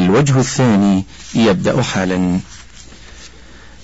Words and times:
والوجه 0.00 0.40
الثاني 0.40 1.04
يبدأ 1.34 1.82
حالا. 1.82 2.38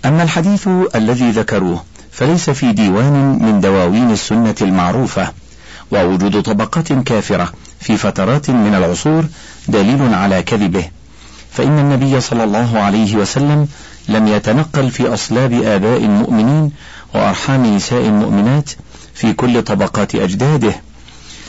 أما 0.04 0.22
الحديث 0.22 0.68
الذي 0.94 1.30
ذكروه 1.30 1.84
فليس 2.12 2.50
في 2.50 2.72
ديوان 2.72 3.38
من 3.42 3.60
دواوين 3.60 4.10
السنة 4.10 4.54
المعروفة 4.62 5.32
ووجود 5.92 6.42
طبقات 6.42 6.92
كافرة 6.92 7.52
في 7.80 7.96
فترات 7.96 8.50
من 8.50 8.74
العصور 8.74 9.24
دليل 9.68 10.14
على 10.14 10.42
كذبه. 10.42 10.84
فإن 11.52 11.78
النبي 11.78 12.20
صلى 12.20 12.44
الله 12.44 12.78
عليه 12.78 13.16
وسلم 13.16 13.68
لم 14.08 14.26
يتنقل 14.28 14.90
في 14.90 15.14
أصلاب 15.14 15.52
آباء 15.52 15.98
المؤمنين 15.98 16.72
وأرحام 17.14 17.76
نساء 17.76 18.00
المؤمنات 18.00 18.70
في 19.14 19.32
كل 19.32 19.62
طبقات 19.62 20.14
أجداده 20.14 20.74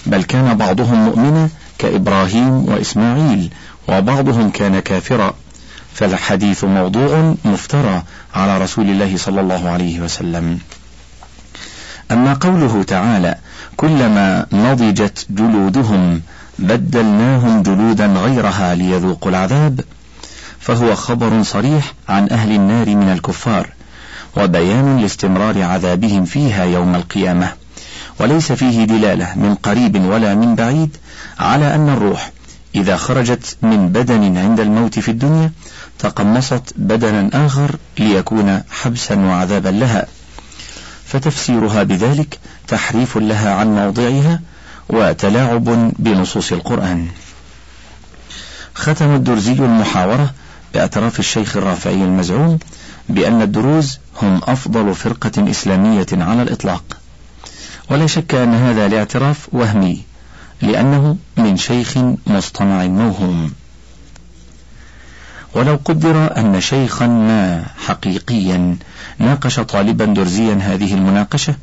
بل 0.06 0.24
كان 0.24 0.58
بعضهم 0.58 1.06
مؤمنا 1.06 1.50
كإبراهيم 1.78 2.70
وإسماعيل 2.70 3.50
وبعضهم 3.88 4.50
كان 4.50 4.80
كافرا 4.80 5.34
فالحديث 5.94 6.64
موضوع 6.64 7.36
مفترى 7.46 8.04
على 8.36 8.58
رسول 8.58 8.90
الله 8.90 9.18
صلى 9.18 9.42
الله 9.42 9.70
عليه 9.70 10.00
وسلم. 10.00 10.60
أما 12.12 12.34
قوله 12.34 12.84
تعالى 12.84 13.36
كلما 13.78 14.46
نضجت 14.52 15.26
جلودهم 15.30 16.22
بدلناهم 16.60 17.64
جلودا 17.64 18.06
غيرها 18.06 18.76
ليذوقوا 18.76 19.32
العذاب 19.32 19.82
فهو 20.60 20.96
خبر 20.96 21.44
صريح 21.44 21.94
عن 22.10 22.30
أهل 22.30 22.52
النار 22.52 22.96
من 22.96 23.10
الكفار 23.10 23.70
وبيان 24.38 24.98
لاستمرار 24.98 25.64
عذابهم 25.64 26.26
فيها 26.26 26.66
يوم 26.66 26.96
القيامة. 26.96 27.52
وليس 28.20 28.52
فيه 28.52 28.84
دلالة 28.84 29.36
من 29.36 29.56
قريب 29.56 30.06
ولا 30.06 30.36
من 30.36 30.56
بعيد 30.56 30.98
على 31.40 31.76
أن 31.76 31.90
الروح 31.90 32.32
إذا 32.78 32.98
خرجت 32.98 33.58
من 33.62 33.90
بدن 33.90 34.38
عند 34.38 34.60
الموت 34.60 35.00
في 35.00 35.12
الدنيا 35.12 35.52
تقمصت 36.00 36.74
بدنا 36.76 37.46
آخر 37.46 37.76
ليكون 38.00 38.62
حبسا 38.72 39.16
وعذابا 39.16 39.70
لها. 39.70 40.08
فتفسيرها 41.06 41.84
بذلك 41.84 42.40
تحريف 42.68 43.18
لها 43.18 43.54
عن 43.54 43.76
موضعها 43.76 44.42
وتلاعب 44.90 45.92
بنصوص 46.00 46.52
القرآن. 46.52 47.08
ختم 48.76 49.16
الدرزي 49.16 49.54
المحاورة 49.54 50.34
باعتراف 50.74 51.20
الشيخ 51.20 51.58
الرافعي 51.58 52.04
المزعوم 52.04 52.60
بأن 53.10 53.42
الدروز 53.42 54.00
هم 54.22 54.42
أفضل 54.44 54.96
فرقة 54.96 55.52
إسلامية 55.52 56.08
على 56.12 56.42
الإطلاق. 56.42 56.84
ولا 57.90 58.08
شك 58.08 58.36
أن 58.36 58.54
هذا 58.54 58.86
الاعتراف 58.86 59.48
وهمي. 59.52 60.04
لأنه 60.62 61.18
من 61.38 61.58
شيخ 61.58 61.98
مصطنع 62.28 62.86
موهوم 62.88 63.52
ولو 65.54 65.80
قدر 65.86 66.38
أن 66.38 66.62
شيخا 66.62 67.08
ما 67.08 67.66
حقيقيا 67.86 68.78
ناقش 69.20 69.60
طالبا 69.60 70.06
درزيا 70.06 70.60
هذه 70.62 70.94
المناقشة 70.94 71.56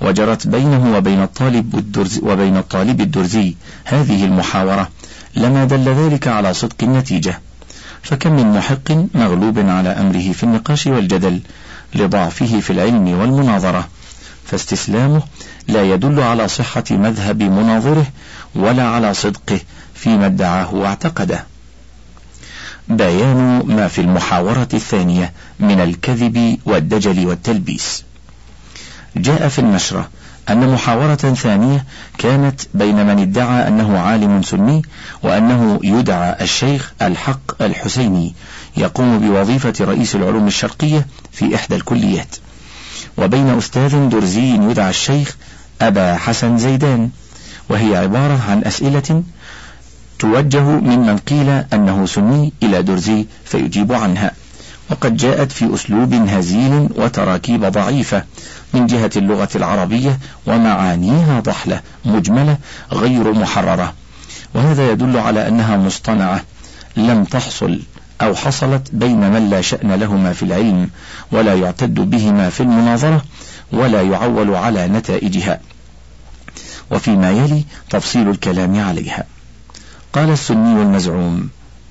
وجرت 0.00 0.46
بينه 0.46 0.96
وبين 0.96 1.22
الطالب 1.22 1.78
الدرزي 1.78 2.20
وبين 2.22 2.56
الطالب 2.56 3.00
الدرزي 3.00 3.54
هذه 3.84 4.24
المحاورة 4.24 4.88
لما 5.36 5.64
دل 5.64 5.88
ذلك 5.88 6.28
على 6.28 6.54
صدق 6.54 6.76
النتيجة. 6.82 7.40
فكم 8.02 8.32
من 8.32 8.52
محق 8.52 9.06
مغلوب 9.14 9.58
على 9.58 9.88
أمره 9.88 10.32
في 10.32 10.42
النقاش 10.42 10.86
والجدل 10.86 11.40
لضعفه 11.94 12.60
في 12.60 12.70
العلم 12.72 13.08
والمناظرة. 13.08 13.88
فاستسلامه 14.50 15.22
لا 15.68 15.82
يدل 15.82 16.20
على 16.20 16.48
صحة 16.48 16.84
مذهب 16.90 17.42
مناظره 17.42 18.06
ولا 18.54 18.82
على 18.82 19.14
صدقه 19.14 19.60
فيما 19.94 20.26
ادعاه 20.26 20.74
واعتقده. 20.74 21.44
بيان 22.88 23.62
ما 23.66 23.88
في 23.88 24.00
المحاورة 24.00 24.68
الثانية 24.74 25.32
من 25.60 25.80
الكذب 25.80 26.58
والدجل 26.64 27.26
والتلبيس. 27.26 28.04
جاء 29.16 29.48
في 29.48 29.58
النشرة 29.58 30.08
أن 30.48 30.72
محاورة 30.72 31.14
ثانية 31.14 31.84
كانت 32.18 32.60
بين 32.74 33.06
من 33.06 33.18
ادعى 33.18 33.68
أنه 33.68 33.98
عالم 33.98 34.42
سني 34.42 34.82
وأنه 35.22 35.80
يدعى 35.84 36.42
الشيخ 36.42 36.92
الحق 37.02 37.62
الحسيني 37.62 38.34
يقوم 38.76 39.18
بوظيفة 39.18 39.74
رئيس 39.80 40.14
العلوم 40.14 40.46
الشرقية 40.46 41.06
في 41.32 41.54
إحدى 41.54 41.76
الكليات. 41.76 42.36
وبين 43.18 43.48
أستاذ 43.48 44.08
درزي 44.08 44.54
يدعى 44.54 44.90
الشيخ 44.90 45.36
أبا 45.82 46.16
حسن 46.16 46.58
زيدان 46.58 47.10
وهي 47.68 47.96
عبارة 47.96 48.40
عن 48.48 48.64
أسئلة 48.64 49.22
توجه 50.18 50.62
ممن 50.62 51.18
قيل 51.18 51.48
أنه 51.48 52.06
سني 52.06 52.52
إلى 52.62 52.82
درزي 52.82 53.26
فيجيب 53.44 53.92
عنها 53.92 54.30
وقد 54.90 55.16
جاءت 55.16 55.52
في 55.52 55.74
أسلوب 55.74 56.14
هزيل 56.14 56.88
وتراكيب 56.96 57.64
ضعيفة 57.64 58.24
من 58.74 58.86
جهة 58.86 59.10
اللغة 59.16 59.48
العربية 59.54 60.18
ومعانيها 60.46 61.40
ضحلة 61.40 61.80
مجملة 62.04 62.58
غير 62.92 63.32
محررة 63.32 63.94
وهذا 64.54 64.90
يدل 64.90 65.16
على 65.16 65.48
أنها 65.48 65.76
مصطنعة 65.76 66.40
لم 66.96 67.24
تحصل. 67.24 67.80
أو 68.22 68.34
حصلت 68.34 68.88
بين 68.92 69.30
من 69.30 69.50
لا 69.50 69.60
شأن 69.60 69.92
لهما 69.92 70.32
في 70.32 70.42
العلم 70.42 70.90
ولا 71.32 71.54
يعتد 71.54 71.94
بهما 71.94 72.50
في 72.50 72.60
المناظرة 72.62 73.24
ولا 73.72 74.02
يعول 74.02 74.54
على 74.54 74.88
نتائجها. 74.88 75.60
وفيما 76.90 77.30
يلي 77.30 77.64
تفصيل 77.90 78.30
الكلام 78.30 78.80
عليها. 78.80 79.24
قال 80.12 80.30
السني 80.30 80.82
المزعوم 80.82 81.48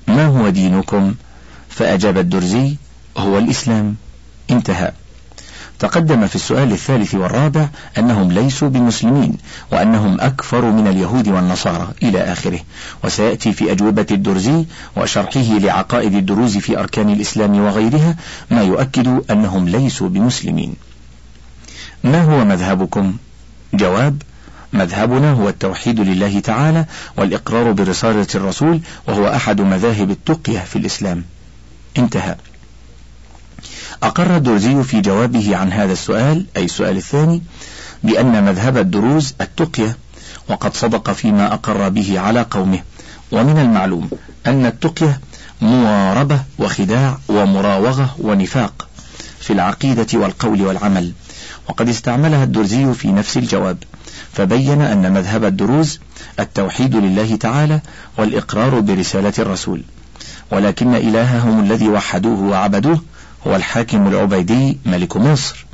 ما 0.08 0.26
هو 0.26 0.48
دينكم؟ 0.48 1.14
فأجاب 1.68 2.18
الدرزي 2.18 2.76
هو 3.16 3.38
الإسلام. 3.38 3.96
انتهى. 4.50 4.92
تقدم 5.80 6.26
في 6.26 6.34
السؤال 6.34 6.72
الثالث 6.72 7.14
والرابع 7.14 7.68
أنهم 7.98 8.32
ليسوا 8.32 8.68
بمسلمين 8.68 9.36
وأنهم 9.72 10.20
أكفر 10.20 10.64
من 10.64 10.86
اليهود 10.86 11.28
والنصارى 11.28 11.88
إلى 12.02 12.32
آخره. 12.32 12.60
وسيأتي 13.04 13.52
في 13.52 13.72
أجوبة 13.72 14.06
الدرزي 14.10 14.64
وشرحه 14.96 15.58
لعقائد 15.58 16.14
الدروز 16.14 16.58
في 16.58 16.78
أركان 16.78 17.10
الإسلام 17.10 17.60
وغيرها 17.60 18.16
ما 18.50 18.62
يؤكد 18.62 19.22
أنهم 19.30 19.68
ليسوا 19.68 20.08
بمسلمين. 20.08 20.74
ما 22.04 22.22
هو 22.22 22.44
مذهبكم؟ 22.44 23.16
جواب 23.74 24.22
مذهبنا 24.72 25.32
هو 25.32 25.48
التوحيد 25.48 26.00
لله 26.00 26.40
تعالى 26.40 26.86
والإقرار 27.16 27.72
برسالة 27.72 28.26
الرسول 28.34 28.80
وهو 29.08 29.28
أحد 29.28 29.60
مذاهب 29.60 30.10
التقية 30.10 30.58
في 30.58 30.76
الإسلام. 30.76 31.24
انتهى. 31.98 32.36
أقر 34.02 34.36
الدرزي 34.36 34.82
في 34.82 35.00
جوابه 35.00 35.56
عن 35.56 35.72
هذا 35.72 35.92
السؤال 35.92 36.46
أي 36.56 36.64
السؤال 36.64 36.96
الثاني 36.96 37.42
بأن 38.02 38.44
مذهب 38.44 38.76
الدروز 38.76 39.34
التقية 39.40 39.96
وقد 40.48 40.74
صدق 40.76 41.12
فيما 41.12 41.54
أقر 41.54 41.88
به 41.88 42.20
على 42.20 42.42
قومه. 42.50 42.78
ومن 43.32 43.58
المعلوم 43.58 44.10
أن 44.46 44.66
التقية 44.66 45.20
مواربة 45.60 46.40
وخداع 46.58 47.18
ومراوغة 47.28 48.16
ونفاق 48.18 48.88
في 49.40 49.52
العقيدة 49.52 50.06
والقول 50.14 50.62
والعمل. 50.62 51.12
وقد 51.68 51.88
استعملها 51.88 52.44
الدرزي 52.44 52.94
في 52.94 53.12
نفس 53.12 53.36
الجواب 53.36 53.78
فبين 54.32 54.82
أن 54.82 55.12
مذهب 55.12 55.44
الدروز 55.44 56.00
التوحيد 56.40 56.96
لله 56.96 57.36
تعالى 57.36 57.80
والإقرار 58.18 58.80
برسالة 58.80 59.32
الرسول. 59.38 59.82
ولكن 60.52 60.94
إلههم 60.94 61.60
الذي 61.60 61.88
وحدوه 61.88 62.40
وعبدوه 62.42 63.00
هو 63.46 63.56
الحاكم 63.56 64.06
العبيدي 64.06 64.78
ملك 64.86 65.16
مصر. 65.16 65.66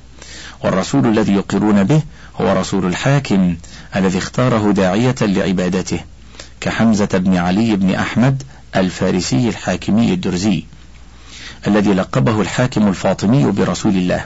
والرسول 0.65 1.07
الذي 1.07 1.33
يقرون 1.33 1.85
به 1.85 2.03
هو 2.41 2.53
رسول 2.53 2.87
الحاكم 2.87 3.57
الذي 3.97 4.19
اختاره 4.19 4.73
داعية 4.73 5.15
لعبادته 5.21 6.01
كحمزة 6.61 7.09
بن 7.15 7.37
علي 7.37 7.77
بن 7.77 7.95
أحمد 7.95 8.43
الفارسي 8.77 9.49
الحاكمي 9.49 10.13
الدرزي 10.13 10.65
الذي 11.67 11.93
لقبه 11.93 12.41
الحاكم 12.41 12.89
الفاطمي 12.89 13.51
برسول 13.51 13.93
الله. 13.93 14.25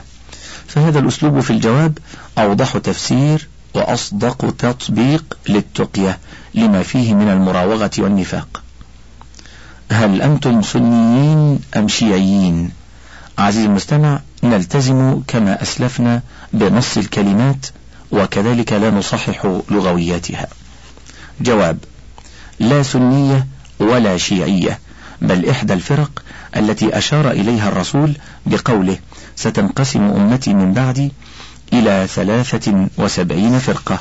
فهذا 0.67 0.99
الأسلوب 0.99 1.39
في 1.39 1.49
الجواب 1.49 1.97
أوضح 2.37 2.77
تفسير 2.77 3.47
وأصدق 3.73 4.55
تطبيق 4.57 5.37
للتقية 5.49 6.19
لما 6.53 6.83
فيه 6.83 7.13
من 7.13 7.29
المراوغة 7.29 7.91
والنفاق. 7.97 8.63
هل 9.91 10.21
أنتم 10.21 10.61
سنيين 10.61 11.59
أم 11.77 11.87
شيعيين؟ 11.87 12.80
عزيزي 13.37 13.65
المستمع 13.65 14.19
نلتزم 14.43 15.21
كما 15.27 15.61
أسلفنا 15.61 16.21
بنص 16.53 16.97
الكلمات 16.97 17.65
وكذلك 18.11 18.73
لا 18.73 18.91
نصحح 18.91 19.45
لغوياتها. 19.71 20.47
جواب 21.41 21.77
لا 22.59 22.83
سنية 22.83 23.47
ولا 23.79 24.17
شيعية 24.17 24.79
بل 25.21 25.49
إحدى 25.49 25.73
الفرق 25.73 26.23
التي 26.57 26.97
أشار 26.97 27.31
إليها 27.31 27.67
الرسول 27.67 28.13
بقوله 28.45 28.97
ستنقسم 29.35 30.01
أمتي 30.03 30.53
من 30.53 30.73
بعدي 30.73 31.11
إلى 31.73 32.07
ثلاثة 32.09 32.87
وسبعين 32.97 33.59
فرقة 33.59 33.99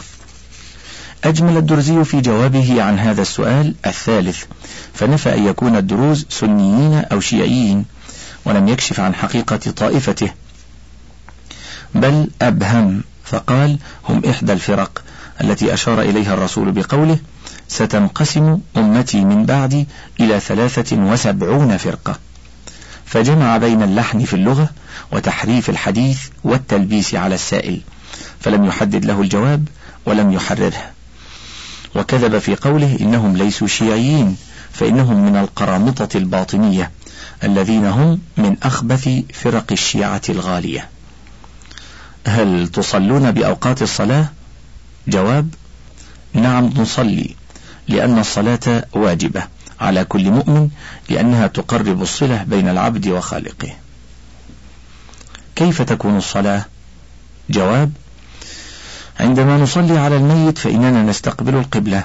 أجمل 1.24 1.56
الدرزي 1.56 2.04
في 2.04 2.20
جوابه 2.20 2.82
عن 2.82 2.98
هذا 2.98 3.22
السؤال 3.22 3.74
الثالث 3.86 4.44
فنفى 4.94 5.34
أن 5.34 5.46
يكون 5.46 5.76
الدروز 5.76 6.26
سنيين 6.28 6.94
أو 7.12 7.20
شيعيين 7.20 7.84
ولم 8.44 8.68
يكشف 8.68 9.00
عن 9.00 9.14
حقيقة 9.14 9.56
طائفته 9.56 10.30
بل 11.94 12.30
أبهم 12.42 13.02
فقال 13.24 13.78
هم 14.08 14.22
إحدى 14.30 14.52
الفرق 14.52 15.02
التي 15.40 15.74
أشار 15.74 16.02
إليها 16.02 16.34
الرسول 16.34 16.72
بقوله 16.72 17.18
ستنقسم 17.68 18.58
أمتي 18.76 19.24
من 19.24 19.46
بعدي 19.46 19.88
إلى 20.20 20.40
ثلاثة 20.40 20.96
وسبعون 20.96 21.76
فرقة. 21.76 22.18
فجمع 23.06 23.56
بين 23.56 23.82
اللحن 23.82 24.24
في 24.24 24.34
اللغة 24.34 24.68
وتحريف 25.12 25.70
الحديث 25.70 26.18
والتلبيس 26.44 27.14
على 27.14 27.34
السائل 27.34 27.80
فلم 28.40 28.64
يحدد 28.64 29.04
له 29.04 29.20
الجواب 29.20 29.68
ولم 30.06 30.32
يحرره. 30.32 30.90
وكذب 31.94 32.38
في 32.38 32.56
قوله 32.56 32.96
إنهم 33.00 33.36
ليسوا 33.36 33.66
شيعيين 33.66 34.36
فإنهم 34.72 35.26
من 35.26 35.36
القرامطة 35.36 36.08
الباطنية. 36.14 36.90
الذين 37.44 37.86
هم 37.86 38.20
من 38.36 38.56
أخبث 38.62 39.08
فرق 39.34 39.72
الشيعة 39.72 40.22
الغالية 40.28 40.88
هل 42.26 42.68
تصلون 42.68 43.30
بأوقات 43.30 43.82
الصلاة؟ 43.82 44.28
جواب 45.08 45.54
نعم 46.32 46.72
نصلي 46.76 47.34
لأن 47.88 48.18
الصلاة 48.18 48.84
واجبة 48.92 49.42
على 49.80 50.04
كل 50.04 50.30
مؤمن 50.30 50.68
لأنها 51.08 51.46
تقرب 51.46 52.02
الصلة 52.02 52.42
بين 52.42 52.68
العبد 52.68 53.08
وخالقه. 53.08 53.72
كيف 55.56 55.82
تكون 55.82 56.16
الصلاة؟ 56.16 56.64
جواب: 57.50 57.92
عندما 59.20 59.56
نصلي 59.58 59.98
على 59.98 60.16
الميت 60.16 60.58
فإننا 60.58 61.02
نستقبل 61.02 61.54
القبلة، 61.54 62.04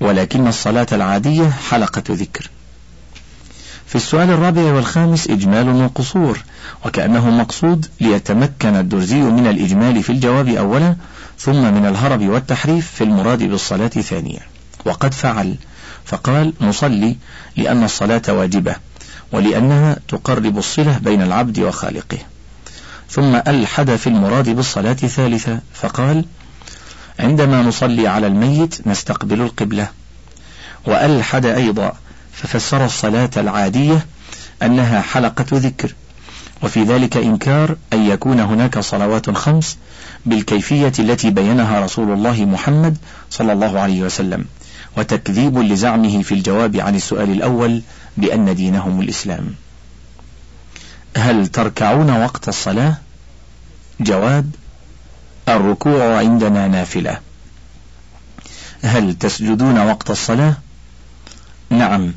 ولكن 0.00 0.46
الصلاة 0.46 0.86
العادية 0.92 1.50
حلقة 1.50 2.02
ذكر. 2.10 2.50
في 3.86 3.94
السؤال 3.94 4.30
الرابع 4.30 4.62
والخامس 4.62 5.30
إجمال 5.30 5.68
وقصور، 5.68 6.44
وكأنه 6.86 7.30
مقصود 7.30 7.86
ليتمكن 8.00 8.76
الدرزي 8.76 9.20
من 9.20 9.46
الإجمال 9.46 10.02
في 10.02 10.10
الجواب 10.10 10.48
أولا، 10.48 10.96
ثم 11.38 11.74
من 11.74 11.86
الهرب 11.86 12.22
والتحريف 12.22 12.90
في 12.90 13.04
المراد 13.04 13.42
بالصلاة 13.42 13.88
ثانيا. 13.88 14.40
وقد 14.84 15.14
فعل 15.14 15.56
فقال 16.04 16.52
نصلي 16.60 17.16
لأن 17.56 17.84
الصلاة 17.84 18.22
واجبة 18.28 18.76
ولأنها 19.32 19.96
تقرب 20.08 20.58
الصلة 20.58 20.98
بين 20.98 21.22
العبد 21.22 21.58
وخالقه 21.58 22.18
ثم 23.10 23.34
ألحد 23.34 23.96
في 23.96 24.06
المراد 24.06 24.48
بالصلاة 24.48 24.92
ثالثة 24.92 25.60
فقال 25.74 26.24
عندما 27.18 27.62
نصلي 27.62 28.08
على 28.08 28.26
الميت 28.26 28.86
نستقبل 28.86 29.40
القبلة 29.40 29.88
وألحد 30.86 31.46
أيضا 31.46 31.92
ففسر 32.36 32.84
الصلاة 32.84 33.30
العادية 33.36 34.06
أنها 34.62 35.00
حلقة 35.00 35.46
ذكر 35.52 35.94
وفي 36.62 36.84
ذلك 36.84 37.16
إنكار 37.16 37.76
أن 37.92 38.06
يكون 38.06 38.40
هناك 38.40 38.78
صلوات 38.78 39.30
خمس 39.30 39.76
بالكيفية 40.26 40.92
التي 40.98 41.30
بينها 41.30 41.80
رسول 41.80 42.12
الله 42.12 42.44
محمد 42.44 42.96
صلى 43.30 43.52
الله 43.52 43.80
عليه 43.80 44.02
وسلم 44.02 44.44
وتكذيب 44.96 45.58
لزعمه 45.58 46.22
في 46.22 46.34
الجواب 46.34 46.76
عن 46.76 46.94
السؤال 46.94 47.30
الأول 47.30 47.82
بأن 48.16 48.54
دينهم 48.54 49.00
الإسلام 49.00 49.54
هل 51.16 51.46
تركعون 51.46 52.10
وقت 52.10 52.48
الصلاة؟ 52.48 52.96
جواب 54.00 54.50
الركوع 55.48 56.18
عندنا 56.18 56.68
نافلة 56.68 57.20
هل 58.82 59.14
تسجدون 59.14 59.78
وقت 59.78 60.10
الصلاة؟ 60.10 60.54
نعم 61.70 62.12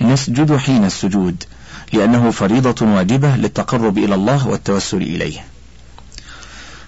نسجد 0.00 0.56
حين 0.56 0.84
السجود 0.84 1.44
لأنه 1.92 2.30
فريضة 2.30 2.86
واجبة 2.86 3.36
للتقرب 3.36 3.98
إلى 3.98 4.14
الله 4.14 4.48
والتوسل 4.48 5.02
إليه. 5.02 5.44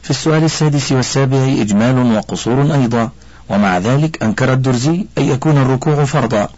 في 0.02 0.10
السؤال 0.10 0.44
السادس 0.44 0.92
والسابع 0.92 1.44
إجمال 1.44 2.16
وقصور 2.16 2.74
أيضا، 2.74 3.10
ومع 3.48 3.78
ذلك 3.78 4.22
أنكر 4.22 4.52
الدرزي 4.52 5.06
أن 5.18 5.22
يكون 5.22 5.58
الركوع 5.58 6.04
فرضا، 6.04 6.48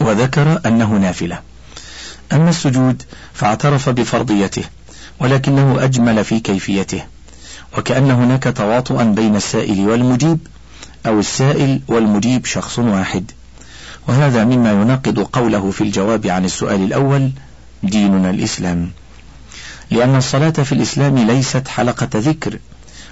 وذكر 0.00 0.60
أنه 0.66 0.92
نافلة. 0.92 1.38
أما 2.32 2.50
السجود 2.50 3.02
فاعترف 3.34 3.88
بفرضيته، 3.88 4.64
ولكنه 5.20 5.84
أجمل 5.84 6.24
في 6.24 6.40
كيفيته، 6.40 7.02
وكأن 7.78 8.10
هناك 8.10 8.52
تواطؤا 8.56 9.04
بين 9.04 9.36
السائل 9.36 9.80
والمجيب، 9.80 10.38
أو 11.06 11.18
السائل 11.18 11.80
والمجيب 11.88 12.46
شخص 12.46 12.78
واحد. 12.78 13.30
وهذا 14.08 14.44
مما 14.44 14.72
يناقض 14.72 15.18
قوله 15.18 15.70
في 15.70 15.80
الجواب 15.80 16.26
عن 16.26 16.44
السؤال 16.44 16.82
الأول 16.82 17.30
ديننا 17.82 18.30
الإسلام. 18.30 18.90
لأن 19.90 20.16
الصلاة 20.16 20.50
في 20.50 20.72
الإسلام 20.72 21.18
ليست 21.18 21.68
حلقة 21.68 22.08
ذكر 22.14 22.58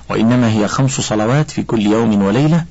وإنما 0.08 0.52
هي 0.52 0.68
خمس 0.68 1.00
صلوات 1.00 1.50
في 1.50 1.62
كل 1.62 1.80
يوم 1.80 2.22
وليلة 2.22 2.64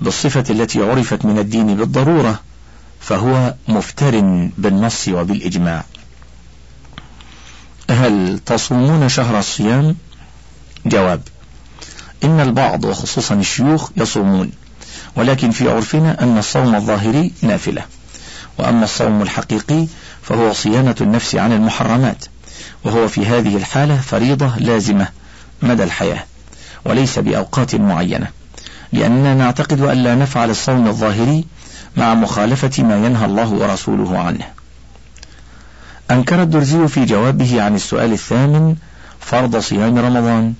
بالصفة 0.00 0.44
التي 0.50 0.82
عرفت 0.82 1.24
من 1.24 1.38
الدين 1.38 1.76
بالضرورة 1.76 2.40
فهو 3.00 3.54
مفتر 3.68 4.20
بالنص 4.58 5.08
وبالإجماع. 5.08 5.84
هل 7.90 8.40
تصومون 8.46 9.08
شهر 9.08 9.38
الصيام؟ 9.38 9.96
جواب 10.86 11.22
إن 12.24 12.40
البعض 12.40 12.84
وخصوصا 12.84 13.34
الشيوخ 13.34 13.90
يصومون. 13.96 14.50
ولكن 15.16 15.50
في 15.50 15.70
عرفنا 15.70 16.22
أن 16.22 16.38
الصوم 16.38 16.74
الظاهري 16.74 17.32
نافلة. 17.42 17.82
وأما 18.58 18.84
الصوم 18.84 19.22
الحقيقي 19.22 19.86
فهو 20.22 20.52
صيانة 20.52 20.94
النفس 21.00 21.34
عن 21.34 21.52
المحرمات 21.52 22.24
وهو 22.84 23.08
في 23.08 23.26
هذه 23.26 23.56
الحالة 23.56 23.96
فريضة 23.96 24.56
لازمة 24.58 25.08
مدى 25.62 25.82
الحياة 25.84 26.24
وليس 26.84 27.18
بأوقات 27.18 27.74
معينة 27.74 28.26
لأننا 28.92 29.34
نعتقد 29.34 29.80
أن 29.80 30.02
لا 30.02 30.14
نفعل 30.14 30.50
الصوم 30.50 30.86
الظاهري 30.86 31.44
مع 31.96 32.14
مخالفة 32.14 32.82
ما 32.82 33.06
ينهى 33.06 33.26
الله 33.26 33.52
ورسوله 33.52 34.18
عنه. 34.18 34.44
أنكر 36.10 36.42
الدرزي 36.42 36.88
في 36.88 37.04
جوابه 37.04 37.62
عن 37.62 37.74
السؤال 37.74 38.12
الثامن 38.12 38.76
فرض 39.20 39.56
صيام 39.56 39.98
رمضان 39.98 40.54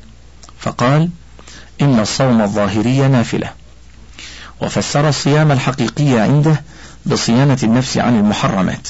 فقال 0.59 1.11
إن 1.81 2.01
الصوم 2.01 2.43
الظاهري 2.43 3.09
نافلة. 3.09 3.51
وفسر 4.63 5.09
الصيام 5.09 5.53
الحقيقي 5.53 6.19
عنده 6.19 6.63
بصيانة 7.07 7.59
النفس 7.63 7.99
عن 7.99 8.19
المحرمات. 8.19 8.89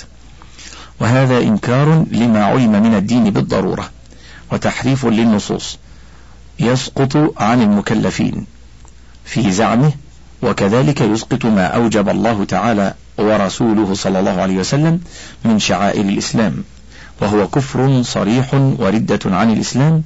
وهذا 1.00 1.38
إنكار 1.38 2.04
لما 2.10 2.44
علم 2.44 2.82
من 2.82 2.94
الدين 2.94 3.30
بالضرورة 3.30 3.90
وتحريف 4.52 5.06
للنصوص 5.06 5.78
يسقط 6.60 7.34
عن 7.42 7.62
المكلفين 7.62 8.46
في 9.24 9.52
زعمه 9.52 9.92
وكذلك 10.42 11.00
يسقط 11.00 11.44
ما 11.44 11.66
أوجب 11.66 12.08
الله 12.08 12.44
تعالى 12.44 12.94
ورسوله 13.18 13.94
صلى 13.94 14.18
الله 14.18 14.40
عليه 14.40 14.58
وسلم 14.58 15.00
من 15.44 15.58
شعائر 15.58 16.04
الإسلام. 16.04 16.64
وهو 17.20 17.48
كفر 17.48 18.02
صريح 18.02 18.54
وردة 18.54 19.20
عن 19.24 19.52
الإسلام 19.52 20.02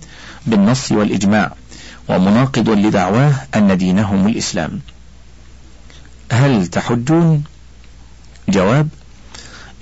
بالنص 0.47 0.93
والإجماع 0.93 1.53
ومناقض 2.09 2.69
لدعواه 2.69 3.33
أن 3.55 3.79
دينهم 3.79 4.27
الإسلام. 4.27 4.81
هل 6.35 6.67
تحجون؟ 6.67 7.45
جواب 8.49 8.89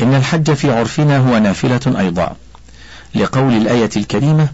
إن 0.01 0.15
الحج 0.15 0.53
في 0.53 0.71
عرفنا 0.71 1.19
هو 1.19 1.39
نافلة 1.39 2.01
أيضا 2.01 2.37
لقول 3.15 3.57
الآية 3.57 3.91
الكريمة 3.97 4.49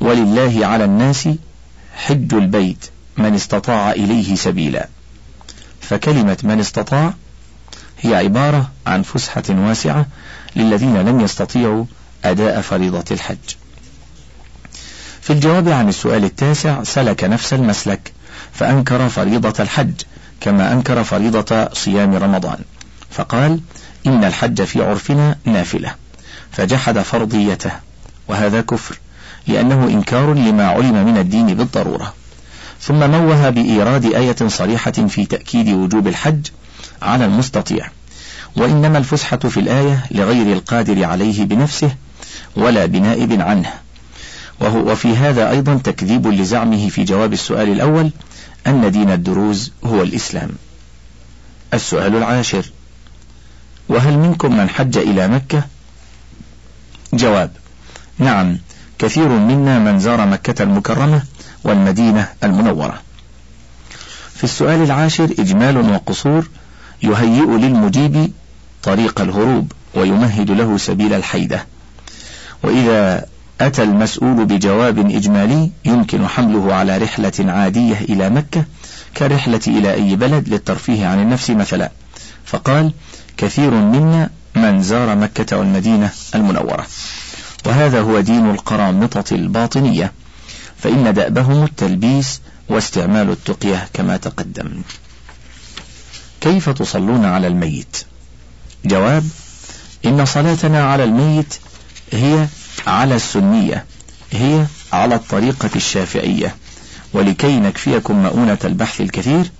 ولله 0.00 0.66
على 0.66 0.84
الناس 0.84 1.28
حج 1.94 2.34
البيت 2.34 2.90
من 3.16 3.34
استطاع 3.34 3.92
إليه 3.92 4.34
سبيلا. 4.34 4.88
فكلمة 5.80 6.38
من 6.42 6.60
استطاع 6.60 7.14
هي 8.00 8.14
عبارة 8.14 8.70
عن 8.86 9.02
فسحة 9.02 9.42
واسعة 9.50 10.06
للذين 10.56 10.96
لم 10.96 11.20
يستطيعوا 11.20 11.84
أداء 12.24 12.60
فريضة 12.60 13.04
الحج. 13.10 13.36
في 15.20 15.32
الجواب 15.32 15.68
عن 15.68 15.88
السؤال 15.88 16.24
التاسع 16.24 16.82
سلك 16.82 17.24
نفس 17.24 17.52
المسلك 17.52 18.12
فأنكر 18.52 19.08
فريضة 19.08 19.54
الحج. 19.62 19.94
كما 20.42 20.72
أنكر 20.72 21.04
فريضة 21.04 21.68
صيام 21.72 22.14
رمضان. 22.14 22.58
فقال 23.10 23.60
إن 24.06 24.24
الحج 24.24 24.62
في 24.62 24.82
عرفنا 24.82 25.36
نافلة. 25.44 25.94
فجحد 26.52 26.98
فرضيته. 26.98 27.70
وهذا 28.28 28.60
كفر 28.60 28.98
لأنه 29.46 29.84
إنكار 29.84 30.34
لما 30.34 30.66
علم 30.66 31.06
من 31.06 31.18
الدين 31.18 31.46
بالضرورة. 31.46 32.14
ثم 32.80 33.10
موه 33.10 33.50
بإيراد 33.50 34.04
آية 34.04 34.36
صريحة 34.46 34.92
في 34.92 35.26
تأكيد 35.26 35.68
وجوب 35.68 36.06
الحج 36.06 36.46
على 37.02 37.24
المستطيع. 37.24 37.88
وإنما 38.56 38.98
الفسحة 38.98 39.36
في 39.36 39.60
الآية 39.60 40.04
لغير 40.10 40.52
القادر 40.52 41.04
عليه 41.04 41.44
بنفسه 41.44 41.90
ولا 42.56 42.86
بنائب 42.86 43.40
عنه. 43.40 43.70
وهو 44.60 44.92
وفي 44.92 45.16
هذا 45.16 45.50
أيضا 45.50 45.74
تكذيب 45.74 46.26
لزعمه 46.26 46.88
في 46.88 47.04
جواب 47.04 47.32
السؤال 47.32 47.72
الأول 47.72 48.10
أن 48.66 48.90
دين 48.90 49.10
الدروز 49.10 49.72
هو 49.84 50.02
الإسلام. 50.02 50.50
السؤال 51.74 52.16
العاشر. 52.16 52.70
وهل 53.88 54.18
منكم 54.18 54.56
من 54.56 54.68
حج 54.68 54.98
إلى 54.98 55.28
مكة؟ 55.28 55.62
جواب 57.12 57.50
نعم 58.18 58.58
كثير 58.98 59.28
منا 59.28 59.78
من 59.78 59.98
زار 59.98 60.26
مكة 60.26 60.62
المكرمة 60.62 61.22
والمدينة 61.64 62.28
المنورة. 62.44 63.02
في 64.34 64.44
السؤال 64.44 64.82
العاشر 64.82 65.24
إجمال 65.24 65.76
وقصور 65.90 66.48
يهيئ 67.02 67.46
للمجيب 67.46 68.32
طريق 68.82 69.20
الهروب 69.20 69.72
ويمهد 69.94 70.50
له 70.50 70.78
سبيل 70.78 71.12
الحيدة. 71.12 71.66
وإذا 72.62 73.26
أتى 73.66 73.82
المسؤول 73.82 74.44
بجواب 74.44 74.98
إجمالي 74.98 75.70
يمكن 75.84 76.28
حمله 76.28 76.74
على 76.74 76.98
رحلة 76.98 77.32
عادية 77.38 78.00
إلى 78.00 78.30
مكة 78.30 78.64
كرحلة 79.16 79.60
إلى 79.66 79.94
أي 79.94 80.16
بلد 80.16 80.48
للترفيه 80.48 81.06
عن 81.06 81.22
النفس 81.22 81.50
مثلا. 81.50 81.90
فقال 82.44 82.92
كثير 83.36 83.70
منا 83.70 84.30
من 84.56 84.82
زار 84.82 85.16
مكة 85.16 85.58
والمدينة 85.58 86.10
المنورة. 86.34 86.86
وهذا 87.66 88.00
هو 88.00 88.20
دين 88.20 88.50
القرامطة 88.50 89.34
الباطنية. 89.34 90.12
فإن 90.78 91.14
دأبهم 91.14 91.64
التلبيس 91.64 92.40
واستعمال 92.68 93.30
التقية 93.30 93.88
كما 93.92 94.16
تقدم. 94.16 94.82
كيف 96.40 96.68
تصلون 96.68 97.24
على 97.24 97.46
الميت؟ 97.46 97.96
جواب 98.84 99.24
إن 100.06 100.24
صلاتنا 100.24 100.84
على 100.84 101.04
الميت 101.04 101.54
هي 102.12 102.46
على 102.86 103.14
السنية 103.14 103.84
هي 104.32 104.66
على 104.92 105.14
الطريقة 105.14 105.70
الشافعية. 105.76 106.56
ولكي 107.12 107.60
نكفيكم 107.60 108.22
مؤونة 108.22 108.58
البحث 108.64 109.00
الكثير 109.00 109.50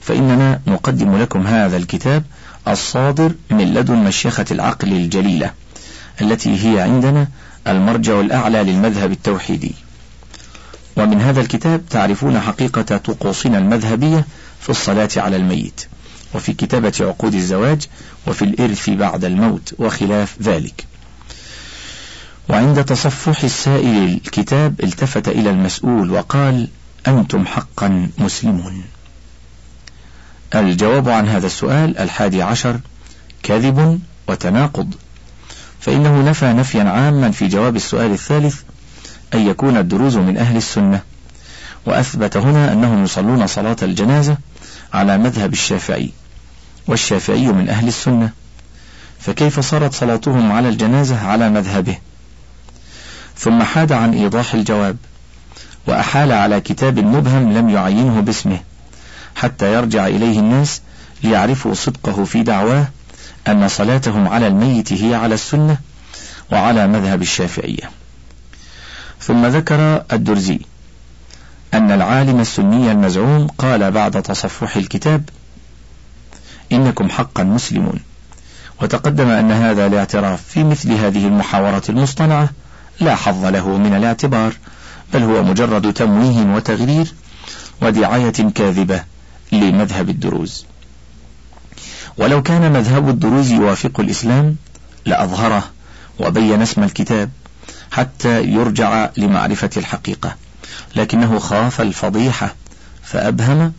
فإننا 0.00 0.60
نقدم 0.66 1.16
لكم 1.16 1.46
هذا 1.46 1.76
الكتاب 1.76 2.24
الصادر 2.68 3.32
من 3.50 3.74
لدن 3.74 3.94
مشيخة 3.96 4.44
العقل 4.50 4.92
الجليلة 4.92 5.50
التي 6.20 6.66
هي 6.66 6.80
عندنا 6.80 7.28
المرجع 7.66 8.20
الأعلى 8.20 8.62
للمذهب 8.62 9.12
التوحيدي. 9.12 9.74
ومن 10.96 11.20
هذا 11.20 11.40
الكتاب 11.40 11.82
تعرفون 11.90 12.40
حقيقة 12.40 12.96
طقوسنا 12.96 13.58
المذهبية 13.58 14.24
في 14.60 14.70
الصلاة 14.70 15.08
على 15.16 15.36
الميت 15.36 15.86
وفي 16.34 16.52
كتابة 16.52 16.92
عقود 17.00 17.34
الزواج 17.34 17.86
وفي 18.26 18.44
الإرث 18.44 18.90
بعد 18.90 19.24
الموت 19.24 19.74
وخلاف 19.78 20.36
ذلك. 20.42 20.84
وعند 22.48 22.84
تصفح 22.84 23.44
السائل 23.44 24.04
الكتاب 24.04 24.80
التفت 24.82 25.28
إلى 25.28 25.50
المسؤول 25.50 26.10
وقال 26.10 26.68
أنتم 27.06 27.46
حقا 27.46 28.08
مسلمون. 28.18 28.84
الجواب 30.54 31.08
عن 31.08 31.28
هذا 31.28 31.46
السؤال 31.46 31.98
الحادي 31.98 32.42
عشر 32.42 32.80
كذب 33.42 34.00
وتناقض. 34.28 34.94
فإنه 35.80 36.22
نفى 36.22 36.52
نفيا 36.52 36.84
عاما 36.84 37.30
في 37.30 37.48
جواب 37.48 37.76
السؤال 37.76 38.12
الثالث 38.12 38.60
أن 39.34 39.46
يكون 39.46 39.76
الدروز 39.76 40.16
من 40.16 40.36
أهل 40.36 40.56
السنة. 40.56 41.00
وأثبت 41.86 42.36
هنا 42.36 42.72
أنهم 42.72 43.04
يصلون 43.04 43.46
صلاة 43.46 43.76
الجنازة 43.82 44.36
على 44.92 45.18
مذهب 45.18 45.52
الشافعي 45.52 46.10
والشافعي 46.86 47.46
من 47.46 47.68
أهل 47.68 47.88
السنة. 47.88 48.30
فكيف 49.20 49.60
صارت 49.60 49.94
صلاتهم 49.94 50.52
على 50.52 50.68
الجنازة 50.68 51.26
على 51.26 51.50
مذهبه؟ 51.50 51.98
ثم 53.36 53.62
حاد 53.62 53.92
عن 53.92 54.14
إيضاح 54.14 54.54
الجواب 54.54 54.96
وأحال 55.86 56.32
على 56.32 56.60
كتاب 56.60 56.98
مبهم 56.98 57.52
لم 57.52 57.68
يعينه 57.68 58.20
باسمه 58.20 58.60
حتى 59.34 59.74
يرجع 59.74 60.06
إليه 60.06 60.38
الناس 60.38 60.80
ليعرفوا 61.22 61.74
صدقه 61.74 62.24
في 62.24 62.42
دعواه 62.42 62.88
أن 63.48 63.68
صلاتهم 63.68 64.28
على 64.28 64.46
الميت 64.46 64.92
هي 64.92 65.14
على 65.14 65.34
السنة 65.34 65.78
وعلى 66.52 66.86
مذهب 66.86 67.22
الشافعية. 67.22 67.90
ثم 69.20 69.46
ذكر 69.46 70.04
الدرزي 70.12 70.60
أن 71.74 71.90
العالم 71.90 72.40
السني 72.40 72.92
المزعوم 72.92 73.46
قال 73.46 73.90
بعد 73.90 74.22
تصفح 74.22 74.76
الكتاب 74.76 75.28
إنكم 76.72 77.10
حقا 77.10 77.42
مسلمون. 77.42 78.00
وتقدم 78.82 79.28
أن 79.28 79.52
هذا 79.52 79.86
الاعتراف 79.86 80.42
في 80.42 80.64
مثل 80.64 80.92
هذه 80.92 81.26
المحاورة 81.26 81.82
المصطنعة 81.88 82.48
لا 83.00 83.14
حظ 83.14 83.44
له 83.44 83.76
من 83.76 83.94
الاعتبار 83.94 84.52
بل 85.12 85.22
هو 85.22 85.42
مجرد 85.42 85.92
تمويه 85.92 86.54
وتغرير 86.54 87.14
ودعاية 87.82 88.30
كاذبة 88.30 89.04
لمذهب 89.52 90.08
الدروز. 90.08 90.66
ولو 92.18 92.42
كان 92.42 92.72
مذهب 92.72 93.08
الدروز 93.08 93.50
يوافق 93.50 94.00
الإسلام 94.00 94.56
لأظهره 95.06 95.64
وبين 96.20 96.62
اسم 96.62 96.82
الكتاب 96.82 97.30
حتى 97.90 98.42
يرجع 98.42 99.10
لمعرفة 99.16 99.70
الحقيقة 99.76 100.36
لكنه 100.96 101.38
خاف 101.38 101.80
الفضيحة 101.80 102.54
فأبهم 103.02 103.72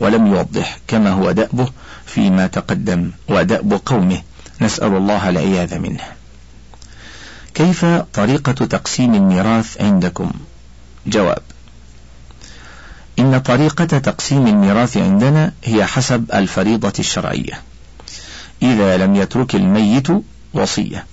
ولم 0.00 0.26
يوضح 0.26 0.78
كما 0.88 1.10
هو 1.10 1.30
دأبه 1.30 1.68
فيما 2.06 2.46
تقدم 2.46 3.10
ودأب 3.28 3.80
قومه. 3.86 4.22
نسأل 4.60 4.96
الله 4.96 5.28
العياذ 5.28 5.78
منه. 5.78 6.21
كيف 7.54 7.84
طريقة 8.14 8.52
تقسيم 8.52 9.14
الميراث 9.14 9.80
عندكم؟ 9.80 10.30
جواب 11.06 11.42
إن 13.18 13.38
طريقة 13.38 13.84
تقسيم 13.84 14.46
الميراث 14.46 14.96
عندنا 14.96 15.52
هي 15.64 15.84
حسب 15.86 16.30
الفريضة 16.34 16.92
الشرعية. 16.98 17.60
إذا 18.62 18.96
لم 18.96 19.16
يترك 19.16 19.54
الميت 19.54 20.08
وصية 20.54 21.06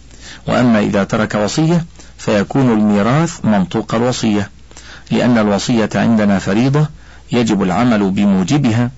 وأما 0.47 0.79
إذا 0.79 1.03
ترك 1.03 1.35
وصية 1.35 1.85
فيكون 2.17 2.71
الميراث 2.71 3.45
منطوق 3.45 3.95
الوصية 3.95 4.49
لأن 5.11 5.37
الوصية 5.37 5.89
عندنا 5.95 6.39
فريضة 6.39 6.87
يجب 7.31 7.63
العمل 7.63 8.11
بموجبها 8.11 8.91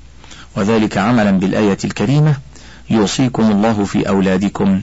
وذلك 0.55 0.97
عملا 0.97 1.31
بالآية 1.31 1.77
الكريمة 1.83 2.35
يوصيكم 2.89 3.51
الله 3.51 3.85
في 3.85 4.09
أولادكم 4.09 4.81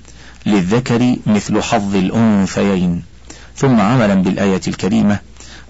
للذكر 0.49 1.17
مثل 1.27 1.63
حظ 1.63 1.97
الأنثيين. 1.97 3.03
ثم 3.57 3.81
عملا 3.81 4.15
بالآية 4.15 4.61
الكريمة 4.69 5.19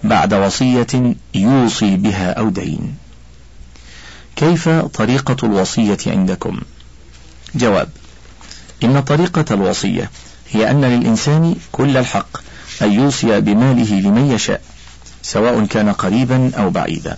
بعد 0.03 0.33
وصية 0.33 1.15
يوصي 1.35 1.95
بها 1.95 2.31
أو 2.31 2.49
دين. 2.49 2.95
كيف 4.35 4.69
طريقة 4.69 5.37
الوصية 5.43 5.97
عندكم؟ 6.07 6.59
جواب 7.55 7.89
إن 8.83 9.01
طريقة 9.01 9.45
الوصية 9.51 10.09
هي 10.51 10.71
أن 10.71 10.85
للإنسان 10.85 11.55
كل 11.71 11.97
الحق 11.97 12.37
أن 12.81 12.91
يوصي 12.91 13.41
بماله 13.41 13.99
لمن 13.99 14.31
يشاء 14.31 14.61
سواء 15.21 15.65
كان 15.65 15.91
قريبا 15.91 16.51
أو 16.57 16.69
بعيدا. 16.69 17.17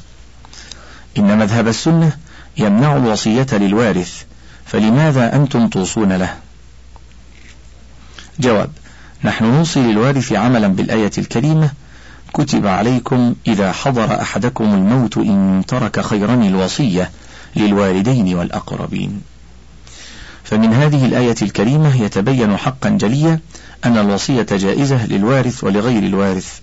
إن 1.17 1.37
مذهب 1.37 1.67
السنة 1.67 2.17
يمنع 2.57 2.97
الوصية 2.97 3.47
للوارث 3.51 4.23
فلماذا 4.65 5.35
أنتم 5.35 5.67
توصون 5.67 6.13
له؟ 6.13 6.35
جواب. 8.41 8.69
نحن 9.23 9.45
نوصي 9.45 9.79
للوارث 9.79 10.33
عملا 10.33 10.67
بالآية 10.67 11.11
الكريمة 11.17 11.71
كتب 12.33 12.67
عليكم 12.67 13.35
إذا 13.47 13.71
حضر 13.71 14.21
أحدكم 14.21 14.63
الموت 14.63 15.17
إن 15.17 15.63
ترك 15.67 16.01
خيرا 16.01 16.33
الوصية 16.33 17.11
للوالدين 17.55 18.35
والأقربين. 18.35 19.21
فمن 20.43 20.73
هذه 20.73 21.05
الآية 21.05 21.35
الكريمة 21.41 22.01
يتبين 22.01 22.57
حقا 22.57 22.89
جليا 22.89 23.39
أن 23.85 23.97
الوصية 23.97 24.47
جائزة 24.51 25.05
للوارث 25.05 25.63
ولغير 25.63 26.03
الوارث 26.03 26.59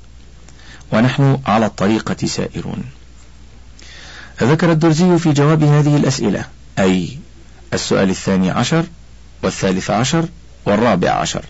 ونحن 0.92 1.38
على 1.46 1.66
الطريقة 1.66 2.26
سائرون. 2.26 2.84
ذكر 4.42 4.72
الدرزي 4.72 5.18
في 5.18 5.32
جواب 5.32 5.62
هذه 5.62 5.96
الأسئلة 5.96 6.44
أي 6.78 7.18
السؤال 7.74 8.10
الثاني 8.10 8.50
عشر 8.50 8.84
والثالث 9.42 9.90
عشر 9.90 10.28
والرابع 10.66 11.10
عشر. 11.10 11.44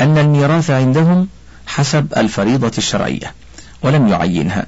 أن 0.00 0.18
الميراث 0.18 0.70
عندهم 0.70 1.28
حسب 1.66 2.06
الفريضة 2.16 2.72
الشرعية 2.78 3.34
ولم 3.82 4.08
يعينها. 4.08 4.66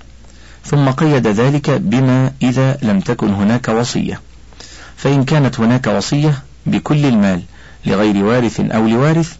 ثم 0.65 0.91
قيد 0.91 1.27
ذلك 1.27 1.71
بما 1.71 2.33
إذا 2.43 2.79
لم 2.83 3.01
تكن 3.01 3.35
هناك 3.35 3.69
وصية. 3.69 4.21
فإن 4.97 5.25
كانت 5.25 5.61
هناك 5.61 5.87
وصية 5.87 6.43
بكل 6.67 7.07
المال 7.07 7.43
لغير 7.87 8.25
وارث 8.25 8.61
أو 8.61 8.87
لوارث 8.87 9.33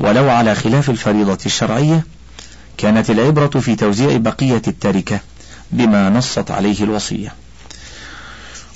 ولو 0.00 0.30
على 0.30 0.54
خلاف 0.54 0.90
الفريضة 0.90 1.38
الشرعية 1.46 2.04
كانت 2.78 3.10
العبرة 3.10 3.60
في 3.60 3.76
توزيع 3.76 4.16
بقية 4.16 4.62
التركة 4.68 5.20
بما 5.72 6.10
نصت 6.10 6.50
عليه 6.50 6.84
الوصية. 6.84 7.32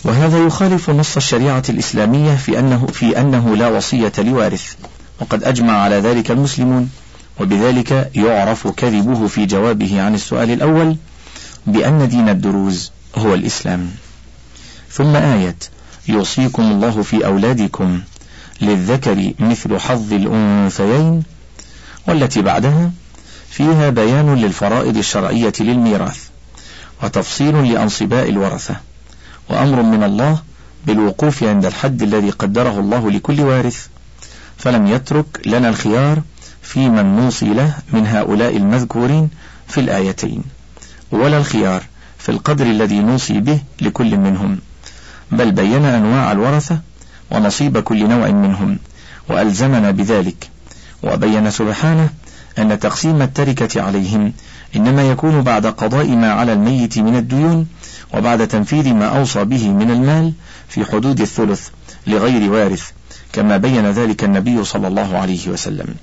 وهذا 0.04 0.38
يخالف 0.38 0.90
نص 0.90 1.16
الشريعة 1.16 1.62
الإسلامية 1.68 2.36
في 2.36 2.58
أنه, 2.58 2.86
في 2.86 3.20
أنه 3.20 3.56
لا 3.56 3.68
وصية 3.68 4.12
لوارث. 4.18 4.74
وقد 5.21 5.44
أجمع 5.44 5.73
على 5.73 5.97
ذلك 6.00 6.30
المسلمون 6.30 6.90
وبذلك 7.40 8.11
يعرف 8.14 8.68
كذبه 8.68 9.26
في 9.26 9.47
جوابه 9.47 10.02
عن 10.02 10.14
السؤال 10.14 10.50
الأول 10.50 10.97
بأن 11.66 12.09
دين 12.09 12.28
الدروز 12.28 12.92
هو 13.16 13.35
الإسلام. 13.35 13.90
ثم 14.90 15.16
آية 15.16 15.56
يوصيكم 16.09 16.62
الله 16.62 17.02
في 17.02 17.26
أولادكم 17.26 18.00
للذكر 18.61 19.33
مثل 19.38 19.78
حظ 19.78 20.12
الأنثيين 20.12 21.23
والتي 22.09 22.42
بعدها 22.42 22.90
فيها 23.50 23.90
بيان 23.90 24.35
للفرائض 24.35 24.97
الشرعية 24.97 25.52
للميراث 25.61 26.18
وتفصيل 27.02 27.73
لأنصباء 27.73 28.28
الورثة 28.28 28.76
وأمر 29.50 29.83
من 29.83 30.02
الله 30.02 30.42
بالوقوف 30.87 31.42
عند 31.42 31.64
الحد 31.66 32.02
الذي 32.02 32.30
قدره 32.30 32.80
الله 32.80 33.11
لكل 33.11 33.40
وارث 33.40 33.87
فلم 34.64 34.87
يترك 34.87 35.26
لنا 35.47 35.68
الخيار 35.68 36.23
في 36.62 36.88
من 36.88 37.16
نوصي 37.16 37.47
له 37.47 37.75
من 37.92 38.06
هؤلاء 38.06 38.56
المذكورين 38.56 39.30
في 39.68 39.80
الآيتين. 39.80 40.42
ولا 41.12 41.38
الخيار 41.38 41.83
في 42.18 42.28
القدر 42.28 42.66
الذي 42.66 42.99
نوصي 42.99 43.40
به 43.40 43.61
لكل 43.80 44.16
منهم 44.16 44.59
بل 45.33 45.52
بين 45.52 45.85
أنواع 45.85 46.33
الورثة 46.33 46.78
ونصيب 47.30 47.78
كل 47.78 48.09
نوع 48.09 48.28
منهم 48.28 48.78
وألزمنا 49.28 49.90
بذلك. 49.90 50.50
وبين 51.02 51.50
سبحانه 51.50 52.09
أن 52.59 52.78
تقسيم 52.78 53.23
التركة 53.23 53.83
عليهم 53.83 54.33
إنما 54.76 55.11
يكون 55.11 55.42
بعد 55.42 55.66
قضاء 55.66 56.06
ما 56.06 56.33
على 56.33 56.52
الميت 56.52 56.99
من 56.99 57.16
الديون 57.16 57.66
وبعد 58.14 58.49
تنفيذ 58.49 58.94
ما 58.94 59.06
أوصى 59.18 59.44
به 59.44 59.68
من 59.68 59.90
المال 59.90 60.33
في 60.68 60.85
حدود 60.85 61.21
الثلث 61.21 61.68
لغير 62.06 62.52
وارث. 62.52 62.90
كما 63.34 63.56
بين 63.56 63.90
ذلك 63.90 64.24
النبي 64.24 64.64
صلى 64.64 64.88
الله 64.88 65.18
عليه 65.18 65.48
وسلم. 65.48 65.94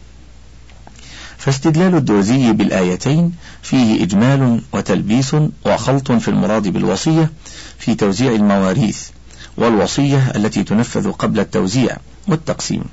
فاستدلال 1.37 1.95
الدوزي 1.95 2.51
بالآيتين 2.53 3.31
فيه 3.61 4.03
إجمال 4.03 4.61
وتلبيس 4.73 5.35
وخلط 5.65 6.11
في 6.11 6.27
المراد 6.27 6.67
بالوصية 6.67 7.31
في 7.79 7.95
توزيع 7.95 8.31
المواريث 8.31 9.09
والوصية 9.57 10.31
التي 10.35 10.63
تنفذ 10.63 11.11
قبل 11.11 11.39
التوزيع 11.39 11.97
والتقسيم. 12.27 12.83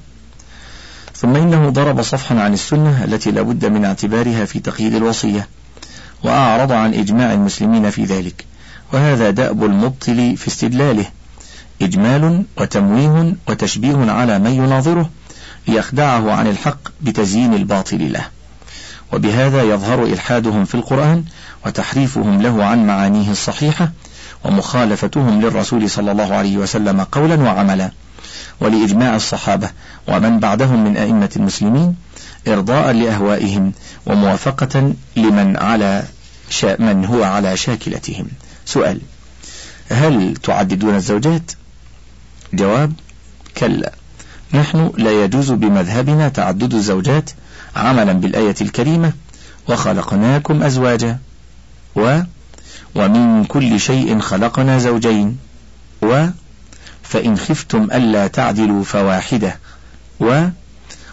ثم 1.14 1.36
إنه 1.36 1.70
ضرب 1.70 2.02
صفحا 2.02 2.40
عن 2.40 2.52
السنة 2.52 3.04
التي 3.04 3.30
لا 3.30 3.42
بد 3.42 3.66
من 3.66 3.84
اعتبارها 3.84 4.44
في 4.44 4.60
تقييد 4.60 4.94
الوصية 4.94 5.48
وأعرض 6.24 6.72
عن 6.72 6.94
إجماع 6.94 7.32
المسلمين 7.32 7.90
في 7.90 8.04
ذلك 8.04 8.44
وهذا 8.92 9.30
دأب 9.30 9.64
المبطل 9.64 10.36
في 10.36 10.48
استدلاله 10.48 11.06
إجمال 11.82 12.44
وتمويه 12.56 13.34
وتشبيه 13.48 14.10
على 14.10 14.38
من 14.38 14.50
يناظره 14.50 15.10
ليخدعه 15.68 16.32
عن 16.32 16.46
الحق 16.46 16.78
بتزيين 17.00 17.54
الباطل 17.54 18.12
له. 18.12 18.26
وبهذا 19.12 19.62
يظهر 19.62 20.04
إلحادهم 20.04 20.64
في 20.64 20.74
القرآن 20.74 21.24
وتحريفهم 21.66 22.42
له 22.42 22.64
عن 22.64 22.86
معانيه 22.86 23.30
الصحيحة 23.30 23.90
ومخالفتهم 24.44 25.40
للرسول 25.40 25.90
صلى 25.90 26.12
الله 26.12 26.34
عليه 26.34 26.56
وسلم 26.56 27.00
قولا 27.00 27.34
وعملا. 27.34 27.90
ولإجماع 28.60 29.16
الصحابة 29.16 29.70
ومن 30.08 30.40
بعدهم 30.40 30.84
من 30.84 30.96
أئمة 30.96 31.30
المسلمين 31.36 31.96
إرضاء 32.48 32.92
لأهوائهم 32.92 33.72
وموافقة 34.06 34.92
لمن 35.16 35.56
على 35.56 36.04
شا 36.50 36.76
من 36.82 37.04
هو 37.04 37.24
على 37.24 37.56
شاكلتهم. 37.56 38.26
سؤال 38.66 39.00
هل 39.90 40.36
تعددون 40.42 40.94
الزوجات؟ 40.94 41.52
جواب 42.52 42.92
كلا. 43.56 43.92
نحن 44.54 44.92
لا 44.96 45.24
يجوز 45.24 45.52
بمذهبنا 45.52 46.28
تعدد 46.28 46.74
الزوجات 46.74 47.30
عملا 47.76 48.12
بالآية 48.12 48.54
الكريمة 48.60 49.12
وخلقناكم 49.68 50.62
أزواجا. 50.62 51.18
و 51.96 52.20
ومن 52.94 53.44
كل 53.44 53.80
شيء 53.80 54.18
خلقنا 54.20 54.78
زوجين. 54.78 55.38
و 56.02 56.26
فإن 57.02 57.36
خفتم 57.36 57.88
ألا 57.92 58.26
تعدلوا 58.26 58.84
فواحدة. 58.84 59.58
و 60.20 60.46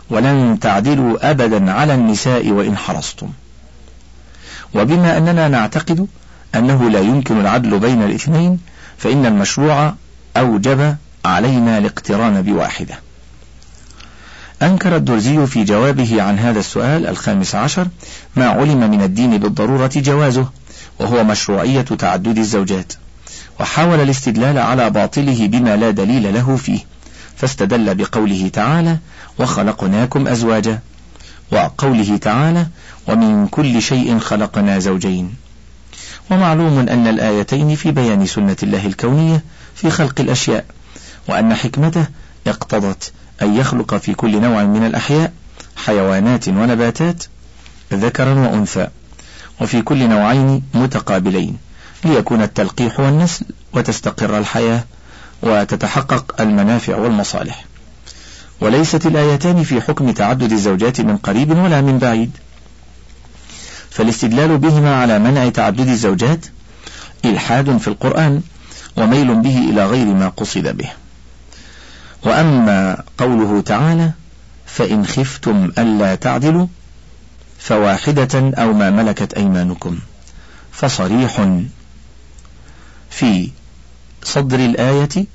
ولن 0.10 0.58
تعدلوا 0.62 1.32
أبدا 1.32 1.72
على 1.72 1.94
النساء 1.94 2.50
وإن 2.50 2.78
حرصتم. 2.78 3.30
وبما 4.76 5.18
أننا 5.18 5.48
نعتقد 5.48 6.08
أنه 6.56 6.90
لا 6.90 7.00
يمكن 7.00 7.40
العدل 7.40 7.80
بين 7.80 8.04
الاثنين 8.04 8.60
فإن 8.98 9.26
المشروع 9.26 9.94
أوجب 10.38 10.96
علينا 11.26 11.78
الاقتران 11.78 12.42
بواحدة. 12.42 13.00
أنكر 14.62 14.96
الدرزي 14.96 15.48
في 15.48 15.64
جوابه 15.64 16.22
عن 16.22 16.40
هذا 16.40 16.60
السؤال 16.60 17.08
الخامس 17.08 17.56
عشر 17.56 17.88
ما 18.36 18.48
علم 18.48 18.92
من 18.92 19.02
الدين 19.02 19.38
بالضرورة 19.38 19.92
جوازه 19.96 20.50
وهو 21.00 21.24
مشروعية 21.24 21.82
تعدد 21.82 22.38
الزوجات 22.38 22.94
وحاول 23.60 24.00
الاستدلال 24.00 24.58
على 24.58 24.90
باطله 24.90 25.48
بما 25.48 25.76
لا 25.76 25.92
دليل 25.92 26.34
له 26.34 26.56
فيه 26.56 26.80
فاستدل 27.38 27.96
بقوله 27.96 28.50
تعالى 28.54 28.98
وخلقناكم 29.40 30.28
أزواجا 30.28 30.80
وقوله 31.52 32.18
تعالى 32.18 32.68
ومن 33.08 33.48
كل 33.48 33.82
شيء 33.82 34.20
خلقنا 34.20 34.80
زوجين 34.80 35.34
ومعلوم 36.32 36.80
أن 36.80 37.08
الآيتين 37.08 37.76
في 37.76 37.92
بيان 37.92 38.26
سنة 38.26 38.58
الله 38.64 38.86
الكونية 38.86 39.44
في 39.76 39.90
خلق 39.90 40.22
الأشياء 40.22 40.66
وأن 41.28 41.56
حكمته 41.56 42.06
اقتضت 42.48 43.14
أن 43.42 43.56
يخلق 43.56 43.96
في 43.96 44.14
كل 44.14 44.42
نوع 44.42 44.64
من 44.64 44.86
الأحياء 44.86 45.34
حيوانات 45.76 46.48
ونباتات 46.48 47.24
ذكرا 47.94 48.34
وأنثى 48.34 48.88
وفي 49.62 49.82
كل 49.82 50.10
نوعين 50.10 50.64
متقابلين 50.74 51.58
ليكون 52.06 52.42
التلقيح 52.42 53.00
والنسل 53.00 53.46
وتستقر 53.74 54.38
الحياة 54.38 54.84
وتتحقق 55.44 56.42
المنافع 56.42 56.98
والمصالح. 56.98 57.66
وليست 58.62 59.06
الآيتان 59.06 59.64
في 59.64 59.82
حكم 59.82 60.12
تعدد 60.12 60.52
الزوجات 60.52 61.02
من 61.02 61.18
قريب 61.18 61.58
ولا 61.58 61.82
من 61.82 62.00
بعيد. 62.00 62.32
فالاستدلال 63.90 64.58
بهما 64.58 65.02
على 65.02 65.20
منع 65.20 65.50
تعدد 65.50 65.88
الزوجات 65.88 66.46
إلحاد 67.26 67.78
في 67.78 67.88
القرآن 67.88 68.42
وميل 68.98 69.36
به 69.36 69.58
إلى 69.58 69.86
غير 69.86 70.06
ما 70.06 70.30
قصد 70.30 70.78
به. 70.78 70.90
وأما 72.26 73.04
قوله 73.18 73.62
تعالى 73.62 74.12
فإن 74.66 75.06
خفتم 75.06 75.72
ألا 75.78 76.16
تعدلوا 76.16 76.68
فواحدة 77.60 78.52
أو 78.58 78.74
ما 78.74 78.90
ملكت 78.90 79.34
أيمانكم 79.34 80.00
فصريح 80.72 81.48
في 83.10 83.50
صدر 84.24 84.60
الآية 84.60 85.26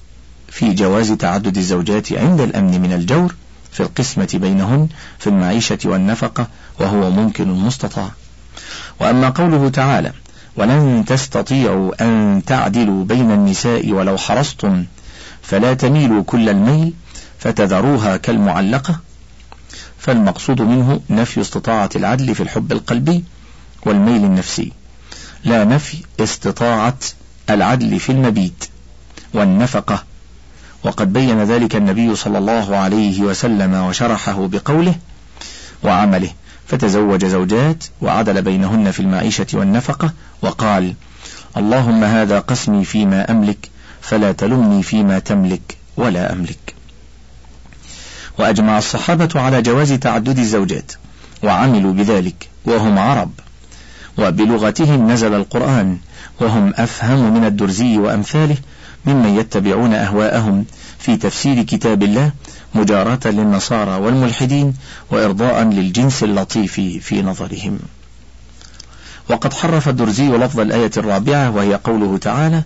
في 0.49 0.73
جواز 0.73 1.13
تعدد 1.13 1.57
الزوجات 1.57 2.13
عند 2.13 2.41
الأمن 2.41 2.81
من 2.81 2.93
الجور 2.93 3.35
في 3.73 3.81
القسمة 3.81 4.29
بينهن 4.35 4.89
في 5.19 5.27
المعيشة 5.27 5.79
والنفقة 5.85 6.47
وهو 6.79 7.11
ممكن 7.11 7.49
مستطاع. 7.49 8.11
وأما 9.01 9.29
قوله 9.29 9.69
تعالى 9.69 10.13
ولن 10.57 11.05
تستطيعوا 11.07 12.03
أن 12.03 12.43
تعدلوا 12.47 13.05
بين 13.05 13.31
النساء 13.31 13.93
ولو 13.93 14.17
حرصتم 14.17 14.85
فلا 15.51 15.75
تميلوا 15.75 16.23
كل 16.23 16.49
الميل 16.49 16.93
فتذروها 17.39 18.17
كالمعلقة 18.17 19.01
فالمقصود 19.99 20.61
منه 20.61 21.01
نفي 21.11 21.41
استطاعة 21.41 21.91
العدل 21.97 22.35
في 22.35 22.43
الحب 22.43 22.73
القلبي 22.73 23.25
والميل 23.87 24.25
النفسي 24.25 24.73
لا 25.45 25.65
نفي 25.65 25.97
استطاعة 26.21 26.99
العدل 27.51 28.01
في 28.01 28.13
المبيت 28.13 28.65
والنفقة. 29.35 30.05
وقد 30.85 31.13
بين 31.13 31.43
ذلك 31.43 31.77
النبي 31.77 32.17
صلى 32.17 32.39
الله 32.39 32.77
عليه 32.77 33.21
وسلم 33.21 33.75
وشرحه 33.75 34.47
بقوله 34.47 34.95
وعمله 35.83 36.31
فتزوج 36.67 37.25
زوجات 37.25 37.85
وعدل 38.03 38.43
بينهن 38.43 38.91
في 38.91 39.01
المعيشة 39.01 39.47
والنفقة 39.55 40.13
وقال 40.43 40.95
اللهم 41.57 42.05
هذا 42.05 42.39
قسمي 42.39 42.85
فيما 42.85 43.31
أملك 43.31 43.70
فلا 44.01 44.33
تلمني 44.33 44.83
فيما 44.83 45.19
تملك 45.19 45.77
ولا 45.97 46.33
أملك. 46.33 46.75
وأجمع 48.39 48.79
الصحابة 48.79 49.29
على 49.35 49.63
جواز 49.63 49.93
تعدد 49.93 50.39
الزوجات 50.39 50.93
وعملوا 51.43 51.93
بذلك 51.93 52.49
وهم 52.65 52.99
عرب. 52.99 53.31
وبلغتهم 54.19 55.11
نزل 55.11 55.35
القرآن 55.35 55.99
وهم 56.41 56.73
أفهم 56.77 57.35
من 57.35 57.45
الدرزي 57.45 57.99
وأمثاله 57.99 58.57
ممن 59.07 59.39
يتبعون 59.39 59.95
أهواءهم 59.95 60.65
في 60.99 61.17
تفسير 61.17 61.63
كتاب 61.63 62.03
الله 62.03 62.31
مجاراة 62.75 63.21
للنصارى 63.25 63.91
والملحدين 63.91 64.75
وإرضاء 65.11 65.63
للجنس 65.63 66.23
اللطيف 66.23 66.75
في 66.81 67.23
نظرهم. 67.23 67.79
وقد 69.31 69.55
حرف 69.55 69.89
الدرزي 69.89 70.29
لفظ 70.29 70.61
الآية 70.61 70.91
الرابعة 70.97 71.51
وهي 71.51 71.75
قوله 71.75 72.19
تعالى 72.19 72.63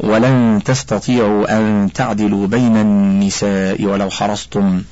ولن 0.00 0.62
تستطيعوا 0.64 1.58
أن 1.58 1.90
تعدلوا 1.94 2.46
بين 2.46 2.76
النساء 2.76 3.84
ولو 3.84 4.10
حرصتم 4.10 4.82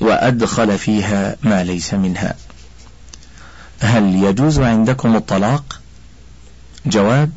وأدخل 0.00 0.78
فيها 0.78 1.36
ما 1.42 1.64
ليس 1.64 1.94
منها 1.94 2.34
هل 3.80 4.24
يجوز 4.24 4.60
عندكم 4.60 5.16
الطلاق؟ 5.16 5.80
جواب 6.86 7.30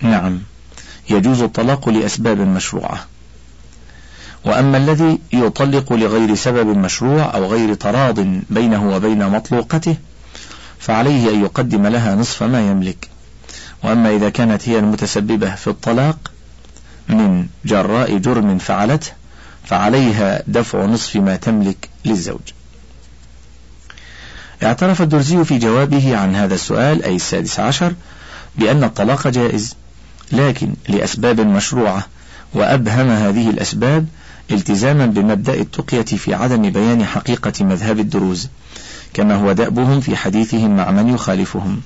نعم 0.00 0.40
يجوز 1.10 1.42
الطلاق 1.42 1.88
لأسباب 1.88 2.38
مشروعة. 2.38 3.06
وأما 4.44 4.76
الذي 4.76 5.18
يطلق 5.32 5.92
لغير 5.92 6.34
سبب 6.34 6.66
مشروع 6.66 7.34
أو 7.34 7.46
غير 7.46 7.74
تراض 7.74 8.20
بينه 8.50 8.96
وبين 8.96 9.28
مطلوقته 9.28 9.96
فعليه 10.82 11.30
أن 11.30 11.42
يقدم 11.42 11.86
لها 11.86 12.14
نصف 12.14 12.42
ما 12.42 12.70
يملك. 12.70 13.08
وأما 13.84 14.16
إذا 14.16 14.28
كانت 14.30 14.68
هي 14.68 14.78
المتسببة 14.78 15.54
في 15.54 15.66
الطلاق 15.66 16.32
من 17.08 17.46
جراء 17.64 18.16
جرم 18.18 18.58
فعلته 18.58 19.12
فعليها 19.64 20.42
دفع 20.46 20.84
نصف 20.84 21.16
ما 21.16 21.36
تملك 21.36 21.88
للزوج. 22.04 22.40
اعترف 24.62 25.02
الدرزي 25.02 25.44
في 25.44 25.58
جوابه 25.58 26.16
عن 26.16 26.34
هذا 26.34 26.54
السؤال 26.54 27.04
أي 27.04 27.16
السادس 27.16 27.60
عشر 27.60 27.94
بأن 28.56 28.84
الطلاق 28.84 29.28
جائز 29.28 29.74
لكن 30.32 30.74
لأسباب 30.88 31.40
مشروعة 31.40 32.06
وأبهم 32.54 33.10
هذه 33.10 33.50
الأسباب 33.50 34.06
التزاما 34.50 35.06
بمبدأ 35.06 35.54
التقية 35.54 36.02
في 36.02 36.34
عدم 36.34 36.70
بيان 36.70 37.04
حقيقة 37.04 37.64
مذهب 37.64 37.98
الدروز. 37.98 38.48
كما 39.14 39.34
هو 39.34 39.52
دأبهم 39.52 40.00
في 40.00 40.16
حديثهم 40.16 40.76
مع 40.76 40.90
من 40.90 41.14
يخالفهم. 41.14 41.80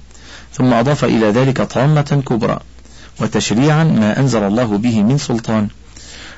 ثم 0.53 0.73
أضاف 0.73 1.05
إلى 1.05 1.31
ذلك 1.31 1.63
طامة 1.63 2.23
كبرى 2.27 2.59
وتشريعا 3.21 3.85
ما 3.85 4.21
أنزل 4.21 4.43
الله 4.43 4.79
به 4.79 5.03
من 5.03 5.19
سلطان. 5.19 5.69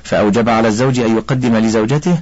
فأوجب 0.03 0.49
على 0.49 0.69
الزوج 0.69 0.99
أن 0.99 1.17
يقدم 1.17 1.57
لزوجته 1.57 2.19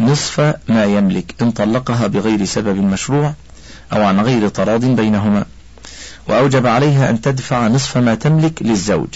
نصف 0.00 0.40
ما 0.68 0.84
يملك 0.84 1.34
إن 1.42 1.50
طلقها 1.50 2.06
بغير 2.06 2.44
سبب 2.44 2.76
مشروع 2.76 3.32
أو 3.92 4.02
عن 4.02 4.20
غير 4.20 4.48
تراض 4.48 4.84
بينهما. 4.84 5.44
وأوجب 6.28 6.66
عليها 6.66 7.10
أن 7.10 7.20
تدفع 7.20 7.68
نصف 7.68 7.96
ما 7.96 8.14
تملك 8.14 8.62
للزوج 8.62 9.08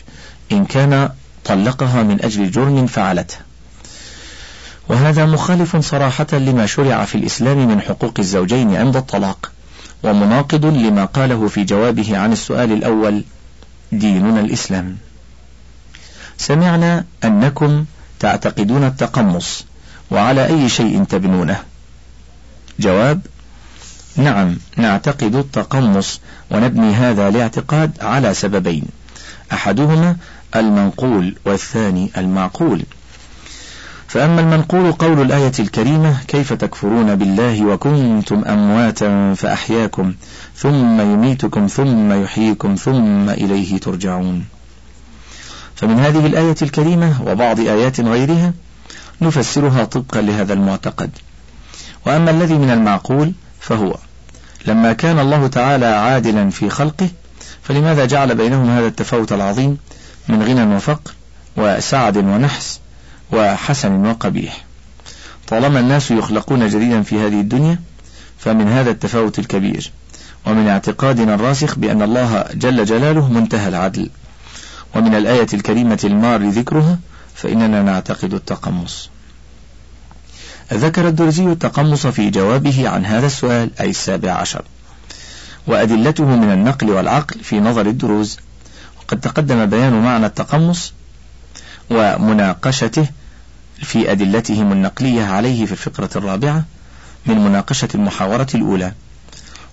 إن 0.53 0.65
كان 0.65 1.11
طلقها 1.45 2.03
من 2.03 2.25
أجل 2.25 2.51
جرم 2.51 2.87
فعلته. 2.87 3.37
وهذا 4.89 5.27
مخالف 5.27 5.77
صراحة 5.77 6.27
لما 6.33 6.67
شرع 6.67 7.05
في 7.05 7.15
الإسلام 7.15 7.69
من 7.69 7.81
حقوق 7.81 8.15
الزوجين 8.19 8.77
عند 8.77 8.97
الطلاق 8.97 9.53
ومناقض 10.03 10.65
لما 10.65 11.05
قاله 11.05 11.49
في 11.49 11.65
جوابه 11.65 12.19
عن 12.19 12.33
السؤال 12.33 12.73
الأول 12.73 13.25
ديننا 13.93 14.41
الإسلام. 14.41 14.97
سمعنا 16.37 17.05
أنكم 17.25 17.85
تعتقدون 18.21 18.85
التقمص 18.85 19.65
وعلى 20.11 20.47
أي 20.47 20.69
شيء 20.69 21.05
تبنونه؟ 21.05 21.59
جواب 22.79 23.21
نعم 24.17 24.57
نعتقد 24.77 25.35
التقمص 25.35 26.21
ونبني 26.51 26.95
هذا 26.95 27.29
الاعتقاد 27.29 27.93
على 28.01 28.35
سببين 28.35 28.85
أحدهما 29.53 30.17
المنقول 30.57 31.37
والثاني 31.45 32.11
المعقول. 32.17 32.83
فأما 34.15 34.41
المنقول 34.41 34.93
قول 34.93 35.21
الآية 35.21 35.53
الكريمة 35.59 36.23
كيف 36.29 36.53
تكفرون 36.53 37.15
بالله 37.15 37.67
وكنتم 37.67 38.45
أمواتا 38.45 39.35
فأحياكم 39.35 40.15
ثم 40.57 41.01
يميتكم 41.01 41.67
ثم 41.67 42.23
يحييكم 42.23 42.75
ثم 42.75 43.31
إليه 43.31 43.79
ترجعون. 43.79 44.45
فمن 45.77 45.99
هذه 45.99 46.27
الآية 46.27 46.55
الكريمة 46.63 47.23
وبعض 47.27 47.61
آيات 47.61 48.01
غيرها 48.01 48.53
نفسرها 49.21 49.85
طبقا 49.85 50.21
لهذا 50.21 50.53
المعتقد. 50.53 51.11
وأما 52.07 52.31
الذي 52.31 52.55
من 52.55 52.71
المعقول 52.71 53.33
فهو 53.61 53.97
لما 54.67 54.93
كان 54.93 55.19
الله 55.19 55.47
تعالى 55.47 55.87
عادلا 55.87 56.51
في 56.51 56.71
خلقه 56.71 57.09
فلماذا 57.63 58.05
جعل 58.05 58.35
بينهم 58.35 58.71
هذا 58.71 58.87
التفاوت 58.87 59.33
العظيم 59.33 59.79
من 60.29 60.43
غنى 60.43 60.77
وفقر 60.77 61.13
وسعد 61.57 62.17
ونحس؟ 62.17 62.84
وحسن 63.35 64.07
وقبيح. 64.07 64.65
طالما 65.49 65.81
الناس 65.81 66.11
يخلقون 66.11 66.69
جديدا 66.69 67.03
في 67.03 67.19
هذه 67.19 67.41
الدنيا 67.41 67.79
فمن 68.39 68.69
هذا 68.69 68.91
التفاوت 68.91 69.39
الكبير. 69.39 69.91
ومن 70.47 70.69
اعتقادنا 70.69 71.35
الراسخ 71.35 71.79
بأن 71.79 72.03
الله 72.03 72.45
جل 72.55 72.85
جلاله 72.85 73.29
منتهى 73.29 73.69
العدل. 73.69 74.11
ومن 74.95 75.15
الآية 75.15 75.47
الكريمة 75.55 76.01
المار 76.05 76.43
ذكرها 76.43 76.99
فإننا 77.35 77.83
نعتقد 77.83 78.35
التقمص. 78.35 79.11
ذكر 80.73 81.09
الدرزي 81.09 81.45
التقمص 81.45 82.07
في 82.07 82.31
جوابه 82.31 82.89
عن 82.89 83.07
هذا 83.07 83.27
السؤال 83.27 83.71
أي 83.81 83.91
السابع 83.91 84.33
عشر. 84.33 84.65
وأدلته 85.67 86.25
من 86.25 86.53
النقل 86.53 86.91
والعقل 86.91 87.41
في 87.41 87.61
نظر 87.61 87.87
الدروز. 87.87 88.39
وقد 89.03 89.21
تقدم 89.21 89.67
بيان 89.67 90.03
معنى 90.03 90.27
التقمص 90.27 90.93
ومناقشته 91.91 93.09
في 93.85 94.13
أدلتهم 94.13 94.73
النقلية 94.73 95.25
عليه 95.25 95.67
في 95.67 95.73
الفقرة 95.73 96.11
الرابعة 96.17 96.65
من 97.27 97.39
مناقشة 97.39 97.89
المحاورة 97.95 98.47
الأولى 98.55 98.93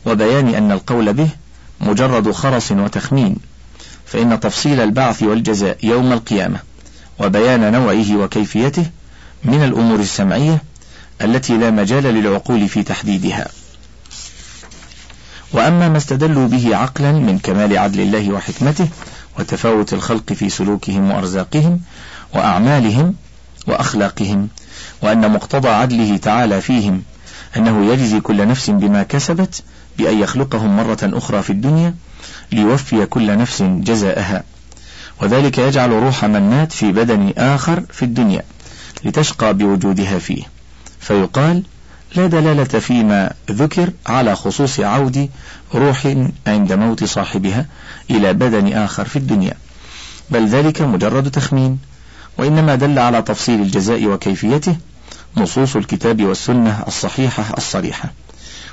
وبيان 0.06 0.56
أن 0.56 0.72
القول 0.72 1.14
به 1.14 1.30
مجرد 1.82 2.32
خرص 2.32 2.72
وتخمين 2.72 3.36
فإن 4.06 4.40
تفصيل 4.40 4.80
البعث 4.80 5.24
والجزاء 5.24 5.78
يوم 5.84 6.12
القيامة 6.12 6.60
وبيان 7.20 7.72
نوعه 7.72 8.16
وكيفيته 8.16 8.86
من 9.44 9.64
الأمور 9.64 10.00
السمعية 10.00 10.64
التي 11.22 11.58
لا 11.58 11.72
مجال 11.72 12.04
للعقول 12.04 12.70
في 12.70 12.84
تحديدها. 12.84 13.48
وأما 15.54 15.90
ما 15.90 15.98
استدلوا 15.98 16.48
به 16.48 16.76
عقلا 16.76 17.12
من 17.12 17.40
كمال 17.40 17.78
عدل 17.78 18.00
الله 18.00 18.32
وحكمته 18.32 18.88
وتفاوت 19.40 19.94
الخلق 19.94 20.34
في 20.34 20.50
سلوكهم 20.50 21.12
وأرزاقهم 21.12 21.80
وأعمالهم 22.34 23.16
وأخلاقهم 23.68 24.48
وأن 25.02 25.32
مقتضى 25.32 25.70
عدله 25.70 26.18
تعالى 26.18 26.62
فيهم 26.62 27.04
أنه 27.58 27.94
يجزي 27.94 28.20
كل 28.20 28.48
نفس 28.48 28.70
بما 28.70 29.04
كسبت 29.04 29.64
بأن 29.98 30.20
يخلقهم 30.20 30.78
مرة 30.78 31.00
أخرى 31.04 31.44
في 31.44 31.50
الدنيا 31.50 31.96
ليوفي 32.52 33.06
كل 33.06 33.38
نفس 33.38 33.62
جزاءها. 33.62 34.44
وذلك 35.22 35.58
يجعل 35.58 35.90
روح 35.90 36.26
من 36.26 36.50
مات 36.50 36.72
في 36.72 36.92
بدن 36.92 37.34
آخر 37.38 37.84
في 37.92 38.06
الدنيا 38.06 38.44
لتشقى 39.04 39.54
بوجودها 39.54 40.20
فيه. 40.20 40.44
فيقال 41.00 41.64
لا 42.16 42.28
دلالة 42.28 42.80
فيما 42.80 43.34
ذكر 43.52 43.90
على 44.08 44.36
خصوص 44.36 44.80
عود 44.80 45.30
روح 45.76 46.16
عند 46.48 46.74
موت 46.74 47.04
صاحبها 47.04 47.66
إلى 48.10 48.34
بدن 48.34 48.74
آخر 48.74 49.06
في 49.06 49.16
الدنيا 49.16 49.54
بل 50.30 50.48
ذلك 50.48 50.82
مجرد 50.82 51.32
تخمين. 51.32 51.80
وإنما 52.38 52.76
دل 52.76 53.00
على 53.00 53.22
تفصيل 53.22 53.62
الجزاء 53.62 54.06
وكيفيته 54.06 54.76
نصوص 55.38 55.76
الكتاب 55.76 56.24
والسنة 56.24 56.84
الصحيحة 56.88 57.58
الصريحة 57.58 58.12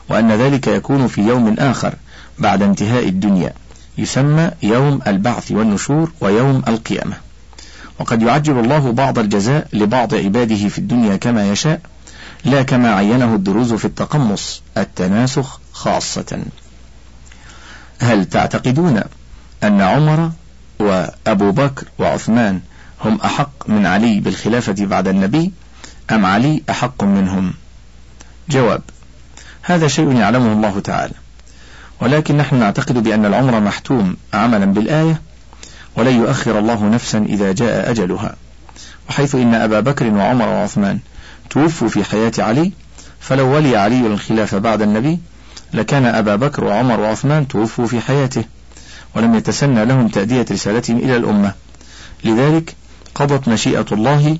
وأن 0.08 0.32
ذلك 0.32 0.66
يكون 0.66 1.06
في 1.06 1.20
يوم 1.20 1.54
آخر 1.58 1.94
بعد 2.38 2.62
انتهاء 2.62 3.08
الدنيا 3.08 3.52
يسمى 3.98 4.50
يوم 4.62 5.00
البعث 5.06 5.52
والنشور 5.52 6.12
ويوم 6.20 6.62
القيامة. 6.68 7.16
وقد 7.98 8.22
يعجل 8.22 8.58
الله 8.58 8.92
بعض 8.92 9.18
الجزاء 9.18 9.68
لبعض 9.72 10.14
عباده 10.14 10.68
في 10.68 10.78
الدنيا 10.78 11.16
كما 11.16 11.50
يشاء 11.50 11.80
لا 12.44 12.62
كما 12.62 12.94
عينه 12.94 13.34
الدروز 13.34 13.74
في 13.74 13.84
التقمص 13.84 14.62
التناسخ 14.76 15.60
خاصة. 15.72 16.42
هل 18.00 18.24
تعتقدون 18.24 19.00
أن 19.62 19.80
عمر 19.80 20.30
وأبو 20.78 21.50
بكر 21.50 21.86
وعثمان 21.98 22.60
هم 23.04 23.20
أحق 23.24 23.68
من 23.68 23.86
علي 23.86 24.20
بالخلافة 24.20 24.74
بعد 24.78 25.08
النبي 25.08 25.52
أم 26.10 26.26
علي 26.26 26.62
أحق 26.70 27.04
منهم؟ 27.04 27.54
جواب 28.50 28.82
هذا 29.62 29.88
شيء 29.88 30.12
يعلمه 30.12 30.52
الله 30.52 30.80
تعالى. 30.80 31.14
ولكن 32.00 32.36
نحن 32.36 32.56
نعتقد 32.56 33.02
بأن 33.02 33.26
العمر 33.26 33.60
محتوم 33.60 34.16
عملا 34.34 34.64
بالآية 34.64 35.20
ولن 35.96 36.20
يؤخر 36.20 36.58
الله 36.58 36.88
نفسا 36.88 37.18
إذا 37.18 37.52
جاء 37.52 37.90
أجلها. 37.90 38.36
وحيث 39.10 39.34
إن 39.34 39.54
أبا 39.54 39.80
بكر 39.80 40.06
وعمر 40.06 40.48
وعثمان 40.48 40.98
توفوا 41.50 41.88
في 41.88 42.04
حياة 42.04 42.32
علي 42.38 42.72
فلو 43.20 43.54
ولي 43.54 43.76
علي 43.76 44.06
الخلافة 44.06 44.58
بعد 44.58 44.82
النبي 44.82 45.18
لكان 45.72 46.06
أبا 46.06 46.36
بكر 46.36 46.64
وعمر 46.64 47.00
وعثمان 47.00 47.48
توفوا 47.48 47.86
في 47.86 48.00
حياته 48.00 48.44
ولم 49.16 49.34
يتسنى 49.34 49.84
لهم 49.84 50.08
تأدية 50.08 50.46
رسالتهم 50.50 50.98
إلى 50.98 51.16
الأمة. 51.16 51.52
لذلك 52.24 52.74
قضت 53.18 53.48
مشيئة 53.48 53.86
الله 53.92 54.38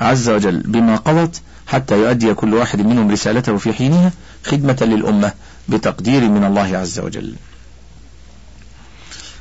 عز 0.00 0.28
وجل 0.28 0.60
بما 0.60 0.96
قضت 0.96 1.42
حتى 1.66 1.98
يؤدي 1.98 2.34
كل 2.34 2.54
واحد 2.54 2.80
منهم 2.80 3.10
رسالته 3.10 3.56
في 3.56 3.72
حينها 3.72 4.12
خدمة 4.44 4.78
للأمة 4.80 5.32
بتقدير 5.68 6.28
من 6.28 6.44
الله 6.44 6.76
عز 6.78 6.98
وجل. 6.98 7.34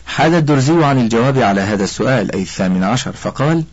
حاد 0.06 0.34
الدرزي 0.34 0.84
عن 0.84 1.00
الجواب 1.00 1.38
على 1.38 1.62
هذا 1.62 1.84
السؤال 1.84 2.32
أي 2.36 2.42
الثامن 2.42 2.84
عشر 2.84 3.12
فقال: 3.12 3.64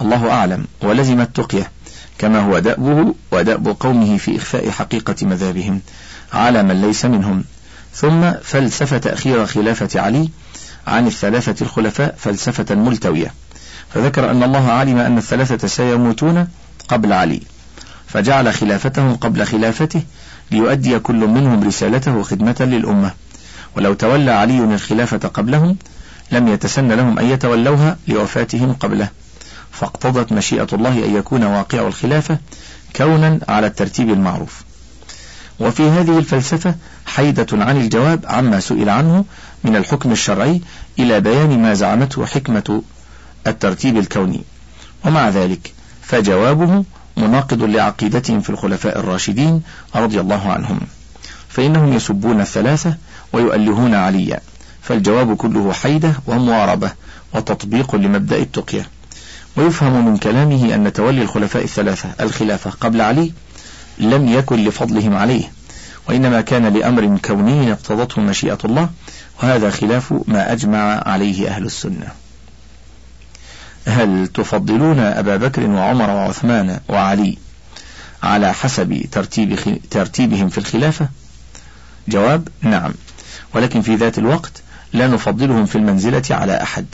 الله 0.00 0.30
أعلم 0.30 0.66
ولزم 0.82 1.20
التقية 1.20 1.70
كما 2.18 2.40
هو 2.40 2.58
دأبه 2.58 3.14
ودأب 3.32 3.76
قومه 3.80 4.16
في 4.16 4.36
إخفاء 4.36 4.70
حقيقة 4.70 5.26
مذابهم 5.26 5.80
على 6.32 6.62
من 6.62 6.80
ليس 6.80 7.04
منهم 7.04 7.44
ثم 7.94 8.32
فلسفة 8.42 8.98
تأخير 8.98 9.46
خلافة 9.46 10.00
علي 10.00 10.28
عن 10.86 11.06
الثلاثة 11.06 11.64
الخلفاء 11.64 12.14
فلسفة 12.18 12.74
ملتوية 12.74 13.32
فذكر 13.94 14.30
أن 14.30 14.42
الله 14.42 14.70
علم 14.70 14.98
أن 14.98 15.18
الثلاثة 15.18 15.68
سيموتون 15.68 16.48
قبل 16.88 17.12
علي 17.12 17.40
فجعل 18.06 18.54
خلافتهم 18.54 19.14
قبل 19.16 19.46
خلافته 19.46 20.02
ليؤدي 20.50 20.98
كل 20.98 21.26
منهم 21.26 21.64
رسالته 21.64 22.22
خدمة 22.22 22.56
للأمة. 22.60 23.10
ولو 23.76 23.94
تولى 23.94 24.30
علي 24.30 24.58
الخلافة 24.58 25.28
قبلهم 25.28 25.76
لم 26.32 26.48
يتسن 26.48 26.92
لهم 26.92 27.18
أن 27.18 27.24
يتولوها 27.24 27.96
لوفاتهم 28.08 28.72
قبله. 28.72 29.08
فاقتضت 29.72 30.32
مشيئة 30.32 30.66
الله 30.72 31.04
أن 31.04 31.16
يكون 31.16 31.44
واقع 31.44 31.86
الخلافة 31.86 32.38
كونا 32.96 33.40
على 33.48 33.66
الترتيب 33.66 34.10
المعروف. 34.10 34.62
وفي 35.60 35.88
هذه 35.90 36.18
الفلسفة 36.18 36.74
حيدة 37.06 37.46
عن 37.52 37.76
الجواب 37.76 38.24
عما 38.26 38.60
سئل 38.60 38.88
عنه 38.88 39.24
من 39.64 39.76
الحكم 39.76 40.12
الشرعي 40.12 40.60
إلى 40.98 41.20
بيان 41.20 41.62
ما 41.62 41.74
زعمته 41.74 42.26
حكمة 42.26 42.82
الترتيب 43.50 43.98
الكوني. 43.98 44.40
ومع 45.04 45.28
ذلك 45.28 45.72
فجوابه 46.02 46.84
مناقض 47.16 47.62
لعقيدتهم 47.62 48.40
في 48.40 48.50
الخلفاء 48.50 48.98
الراشدين 48.98 49.62
رضي 49.96 50.20
الله 50.20 50.52
عنهم. 50.52 50.80
فإنهم 51.48 51.92
يسبون 51.92 52.40
الثلاثة 52.40 52.94
ويؤلهون 53.32 53.94
عليا. 53.94 54.40
فالجواب 54.82 55.36
كله 55.36 55.72
حيدة 55.72 56.12
ومواربة 56.26 56.92
وتطبيق 57.34 57.96
لمبدأ 57.96 58.36
التقية. 58.36 58.86
ويفهم 59.56 60.06
من 60.06 60.16
كلامه 60.16 60.74
أن 60.74 60.92
تولي 60.92 61.22
الخلفاء 61.22 61.64
الثلاثة 61.64 62.08
الخلافة 62.20 62.70
قبل 62.70 63.00
علي 63.00 63.32
لم 63.98 64.28
يكن 64.28 64.64
لفضلهم 64.64 65.16
عليه. 65.16 65.52
وإنما 66.08 66.40
كان 66.40 66.66
لأمر 66.66 67.18
كوني 67.24 67.72
اقتضته 67.72 68.22
مشيئة 68.22 68.58
الله 68.64 68.88
وهذا 69.42 69.70
خلاف 69.70 70.14
ما 70.26 70.52
أجمع 70.52 71.02
عليه 71.06 71.48
أهل 71.48 71.64
السنة. 71.64 72.08
هل 73.88 74.26
تفضلون 74.26 74.98
أبا 74.98 75.36
بكر 75.36 75.70
وعمر 75.70 76.10
وعثمان 76.10 76.80
وعلي 76.88 77.38
على 78.22 78.54
حسب 78.54 79.06
ترتيب 79.12 79.80
ترتيبهم 79.90 80.48
في 80.48 80.58
الخلافة؟ 80.58 81.08
جواب 82.08 82.48
نعم. 82.62 82.94
ولكن 83.54 83.82
في 83.82 83.94
ذات 83.94 84.18
الوقت 84.18 84.62
لا 84.92 85.06
نفضلهم 85.06 85.66
في 85.66 85.76
المنزلة 85.76 86.22
على 86.30 86.62
أحد 86.62 86.86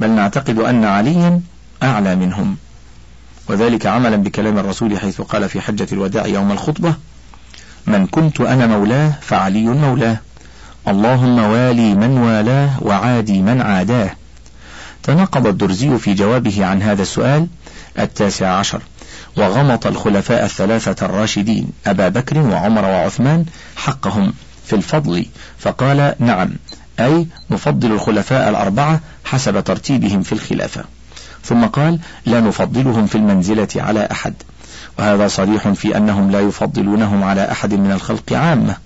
بل 0.00 0.10
نعتقد 0.10 0.58
أن 0.58 0.84
عليا 0.84 1.40
أعلى 1.82 2.16
منهم. 2.16 2.56
وذلك 3.48 3.86
عملا 3.86 4.16
بكلام 4.16 4.58
الرسول 4.58 4.98
حيث 4.98 5.20
قال 5.20 5.48
في 5.48 5.60
حجة 5.60 5.86
الوداع 5.92 6.26
يوم 6.26 6.52
الخطبة 6.52 6.94
من 7.86 8.06
كنت 8.06 8.40
أنا 8.40 8.66
مولاه 8.66 9.12
فعلي 9.20 9.64
مولاه 9.66 10.18
اللهم 10.88 11.38
والي 11.38 11.94
من 11.94 12.18
والاه 12.18 12.82
وعادي 12.82 13.42
من 13.42 13.60
عاداه. 13.60 14.10
تناقض 15.02 15.46
الدرزي 15.46 15.98
في 15.98 16.14
جوابه 16.14 16.66
عن 16.66 16.82
هذا 16.82 17.02
السؤال 17.02 17.46
التاسع 17.98 18.48
عشر. 18.48 18.82
وغمط 19.36 19.86
الخلفاء 19.86 20.44
الثلاثة 20.44 21.06
الراشدين 21.06 21.70
أبا 21.86 22.08
بكر 22.08 22.38
وعمر 22.38 22.84
وعثمان 22.84 23.44
حقهم 23.76 24.32
في 24.66 24.76
الفضل. 24.76 25.26
فقال 25.58 26.14
نعم 26.18 26.50
أي 27.00 27.26
نفضل 27.50 27.92
الخلفاء 27.92 28.48
الأربعة 28.48 29.00
حسب 29.24 29.64
ترتيبهم 29.64 30.22
في 30.22 30.32
الخلافة. 30.32 30.84
ثم 31.44 31.64
قال 31.64 31.98
لا 32.26 32.40
نفضلهم 32.40 33.06
في 33.06 33.14
المنزلة 33.14 33.68
على 33.76 34.08
أحد. 34.12 34.34
وهذا 34.98 35.28
صريح 35.28 35.68
في 35.68 35.96
أنهم 35.96 36.30
لا 36.30 36.40
يفضلونهم 36.40 37.24
على 37.24 37.50
أحد 37.52 37.74
من 37.74 37.92
الخلق 37.92 38.32
عامة. 38.32 38.76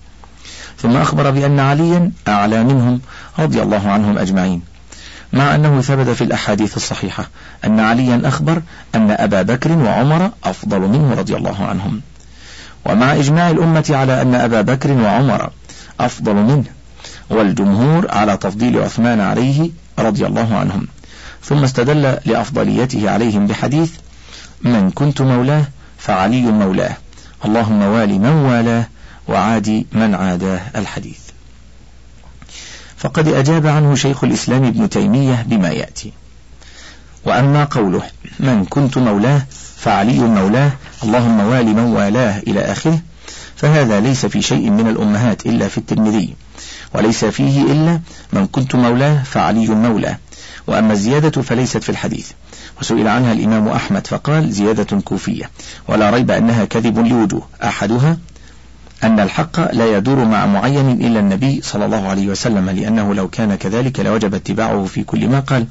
ثم 0.79 0.97
أخبر 0.97 1.31
بأن 1.31 1.61
عليا 1.61 2.13
أعلى 2.29 2.65
منهم 2.65 3.01
رضي 3.39 3.63
الله 3.63 3.91
عنهم 3.91 4.19
أجمعين. 4.19 4.74
مع 5.35 5.55
أنه 5.55 5.81
ثبت 5.81 6.09
في 6.09 6.25
الأحاديث 6.25 6.77
الصحيحة 6.77 7.29
أن 7.65 7.81
عليا 7.81 8.21
أخبر 8.25 8.63
أن 8.95 9.11
أبا 9.11 9.43
بكر 9.43 9.73
وعمر 9.73 10.31
أفضل 10.45 10.81
منه 10.81 11.15
رضي 11.15 11.37
الله 11.37 11.65
عنهم. 11.67 12.01
ومع 12.87 13.13
إجماع 13.13 13.51
الأمة 13.51 13.85
على 13.91 14.23
أن 14.23 14.35
أبا 14.35 14.61
بكر 14.61 14.93
وعمر 14.93 15.51
أفضل 16.01 16.35
منه 16.35 16.65
والجمهور 17.31 18.11
على 18.11 18.37
تفضيل 18.37 18.79
عثمان 18.79 19.21
عليه 19.21 19.71
رضي 19.99 20.27
الله 20.27 20.57
عنهم. 20.57 20.87
ثم 21.43 21.65
استدل 21.65 22.19
لأفضليته 22.25 23.11
عليهم 23.11 23.47
بحديث 23.47 23.93
من 24.63 24.91
كنت 24.91 25.23
مولاه 25.23 25.65
فعلي 25.99 26.43
مولاه 26.43 26.97
اللهم 27.45 27.83
والي 27.83 28.19
من 28.19 28.33
والاه 28.33 28.87
وعادي 29.29 29.87
من 29.93 30.15
عاداه 30.15 30.61
الحديث. 30.77 31.24
فقد 33.05 33.29
أجاب 33.29 33.67
عنه 33.67 33.95
شيخ 33.95 34.25
الإسلام 34.25 34.65
ابن 34.65 34.89
تيمية 34.89 35.45
بما 35.49 35.69
يأتي. 35.69 36.13
وأما 37.25 37.65
قوله 37.65 38.03
من 38.41 38.65
كنت 38.65 38.99
مولاه 38.99 39.43
فعلي 39.77 40.19
مولاه 40.19 40.73
اللهم 41.03 41.41
والي 41.41 41.75
من 41.75 41.85
والاه 41.85 42.39
إلى 42.39 42.61
آخره 42.61 43.01
فهذا 43.57 44.01
ليس 44.01 44.27
في 44.27 44.43
شيء 44.43 44.71
من 44.71 44.89
الأمهات 44.89 45.47
إلا 45.47 45.69
في 45.69 45.79
الترمذي 45.79 46.35
وليس 46.95 47.25
فيه 47.25 47.63
إلا 47.63 48.01
من 48.33 48.47
كنت 48.47 48.75
مولاه 48.75 49.23
فعلي 49.23 49.69
مولاه. 49.69 50.19
وأما 50.67 50.93
الزيادة 50.93 51.43
فليست 51.43 51.79
في 51.79 51.89
الحديث. 51.89 52.31
وسئل 52.81 53.09
عنها 53.09 53.33
الإمام 53.33 53.69
أحمد 53.69 54.07
فقال 54.07 54.53
زيادة 54.53 55.01
كوفية 55.01 55.51
ولا 55.89 56.11
ريب 56.11 56.31
أنها 56.31 56.65
كذب 56.65 56.99
لوجوه 56.99 57.49
أحدها 57.63 58.19
أن 59.03 59.21
الحق 59.21 59.73
لا 59.73 59.97
يدور 59.97 60.25
مع 60.25 60.47
معين 60.47 60.91
إلا 60.91 61.21
النبي 61.21 61.61
صلى 61.63 61.85
الله 61.85 62.09
عليه 62.09 62.29
وسلم 62.29 62.71
لأنه 62.71 63.15
لو 63.15 63.29
كان 63.29 63.55
كذلك 63.55 64.01
لوجب 64.01 64.35
اتباعه 64.35 64.85
في 64.85 65.05
كل 65.05 65.29
ما 65.29 65.41
قال. 65.41 65.67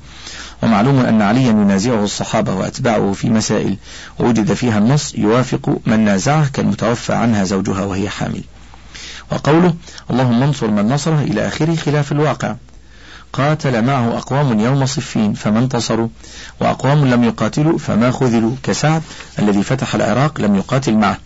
ومعلوم 0.63 0.99
أن 0.99 1.21
عليا 1.21 1.49
ينازعه 1.49 2.03
الصحابة 2.03 2.53
وأتباعه 2.53 3.13
في 3.13 3.29
مسائل 3.29 3.77
وجد 4.19 4.53
فيها 4.53 4.77
النص 4.77 5.15
يوافق 5.15 5.79
من 5.85 5.99
نازعه 5.99 6.49
كالمتوفى 6.49 7.13
عنها 7.13 7.43
زوجها 7.43 7.85
وهي 7.85 8.09
حامل. 8.09 8.43
وقوله 9.31 9.73
اللهم 10.11 10.43
انصر 10.43 10.67
من 10.67 10.89
نصره 10.89 11.19
إلى 11.21 11.47
آخره 11.47 11.75
خلاف 11.75 12.11
الواقع. 12.11 12.55
قاتل 13.33 13.81
معه 13.81 14.17
أقوام 14.17 14.59
يوم 14.59 14.85
صفين 14.85 15.33
فما 15.33 15.59
انتصروا 15.59 16.07
وأقوام 16.61 17.05
لم 17.05 17.23
يقاتلوا 17.23 17.77
فما 17.77 18.11
خذلوا 18.11 18.51
كسعد 18.63 19.01
الذي 19.39 19.63
فتح 19.63 19.95
العراق 19.95 20.41
لم 20.41 20.55
يقاتل 20.55 20.93
معه. 20.93 21.17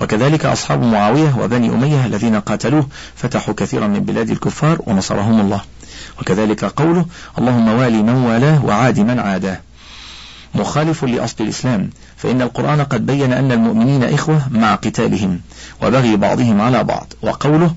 وكذلك 0.00 0.46
أصحاب 0.46 0.82
معاوية 0.82 1.36
وبني 1.40 1.68
أمية 1.68 2.06
الذين 2.06 2.40
قاتلوه 2.40 2.86
فتحوا 3.16 3.54
كثيرا 3.54 3.86
من 3.86 4.00
بلاد 4.00 4.30
الكفار 4.30 4.78
ونصرهم 4.86 5.40
الله. 5.40 5.60
وكذلك 6.20 6.64
قوله 6.64 7.06
اللهم 7.38 7.68
والي 7.68 8.02
من 8.02 8.14
والاه 8.14 8.64
وعاد 8.64 9.00
من 9.00 9.18
عاداه. 9.18 9.60
مخالف 10.54 11.04
لأصل 11.04 11.44
الإسلام 11.44 11.90
فإن 12.16 12.42
القرآن 12.42 12.80
قد 12.80 13.06
بين 13.06 13.32
أن 13.32 13.52
المؤمنين 13.52 14.04
إخوة 14.04 14.48
مع 14.50 14.74
قتالهم 14.74 15.40
وبغي 15.82 16.16
بعضهم 16.16 16.60
على 16.60 16.84
بعض. 16.84 17.12
وقوله 17.22 17.74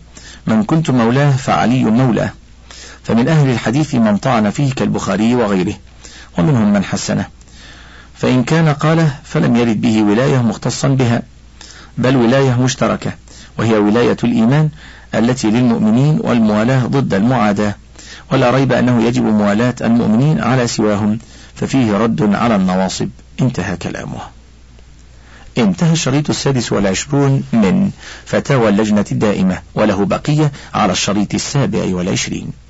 من 0.47 0.63
كنت 0.63 0.89
مولاه 0.89 1.31
فعلي 1.31 1.83
مولاه. 1.83 2.29
فمن 3.03 3.27
أهل 3.27 3.49
الحديث 3.49 3.95
من 3.95 4.17
طعن 4.17 4.49
فيه 4.49 4.73
كالبخاري 4.73 5.35
وغيره 5.35 5.73
ومنهم 6.37 6.73
من 6.73 6.83
حسنه. 6.83 7.25
فإن 8.15 8.43
كان 8.43 8.69
قاله 8.69 9.13
فلم 9.23 9.55
يرد 9.55 9.81
به 9.81 10.03
ولاية 10.03 10.37
مختصا 10.37 10.87
بها. 10.87 11.21
بل 11.97 12.15
ولاية 12.15 12.61
مشتركة 12.61 13.11
وهي 13.59 13.73
ولاية 13.73 14.17
الإيمان 14.23 14.69
التي 15.15 15.47
للمؤمنين 15.51 16.19
والموالاة 16.23 16.85
ضد 16.85 17.13
المعاداة. 17.13 17.75
ولا 18.31 18.51
ريب 18.51 18.71
أنه 18.73 19.03
يجب 19.03 19.23
موالاة 19.23 19.75
المؤمنين 19.81 20.41
على 20.41 20.67
سواهم 20.67 21.19
ففيه 21.55 21.97
رد 21.97 22.35
على 22.35 22.55
النواصب. 22.55 23.09
انتهى 23.41 23.77
كلامه. 23.77 24.19
انتهى 25.57 25.91
الشريط 25.91 26.29
السادس 26.29 26.71
والعشرون 26.71 27.43
من 27.53 27.91
فتاوى 28.25 28.69
اللجنة 28.69 29.05
الدائمة 29.11 29.59
وله 29.75 30.05
بقية 30.05 30.51
على 30.73 30.91
الشريط 30.91 31.33
السابع 31.33 31.95
والعشرين. 31.95 32.62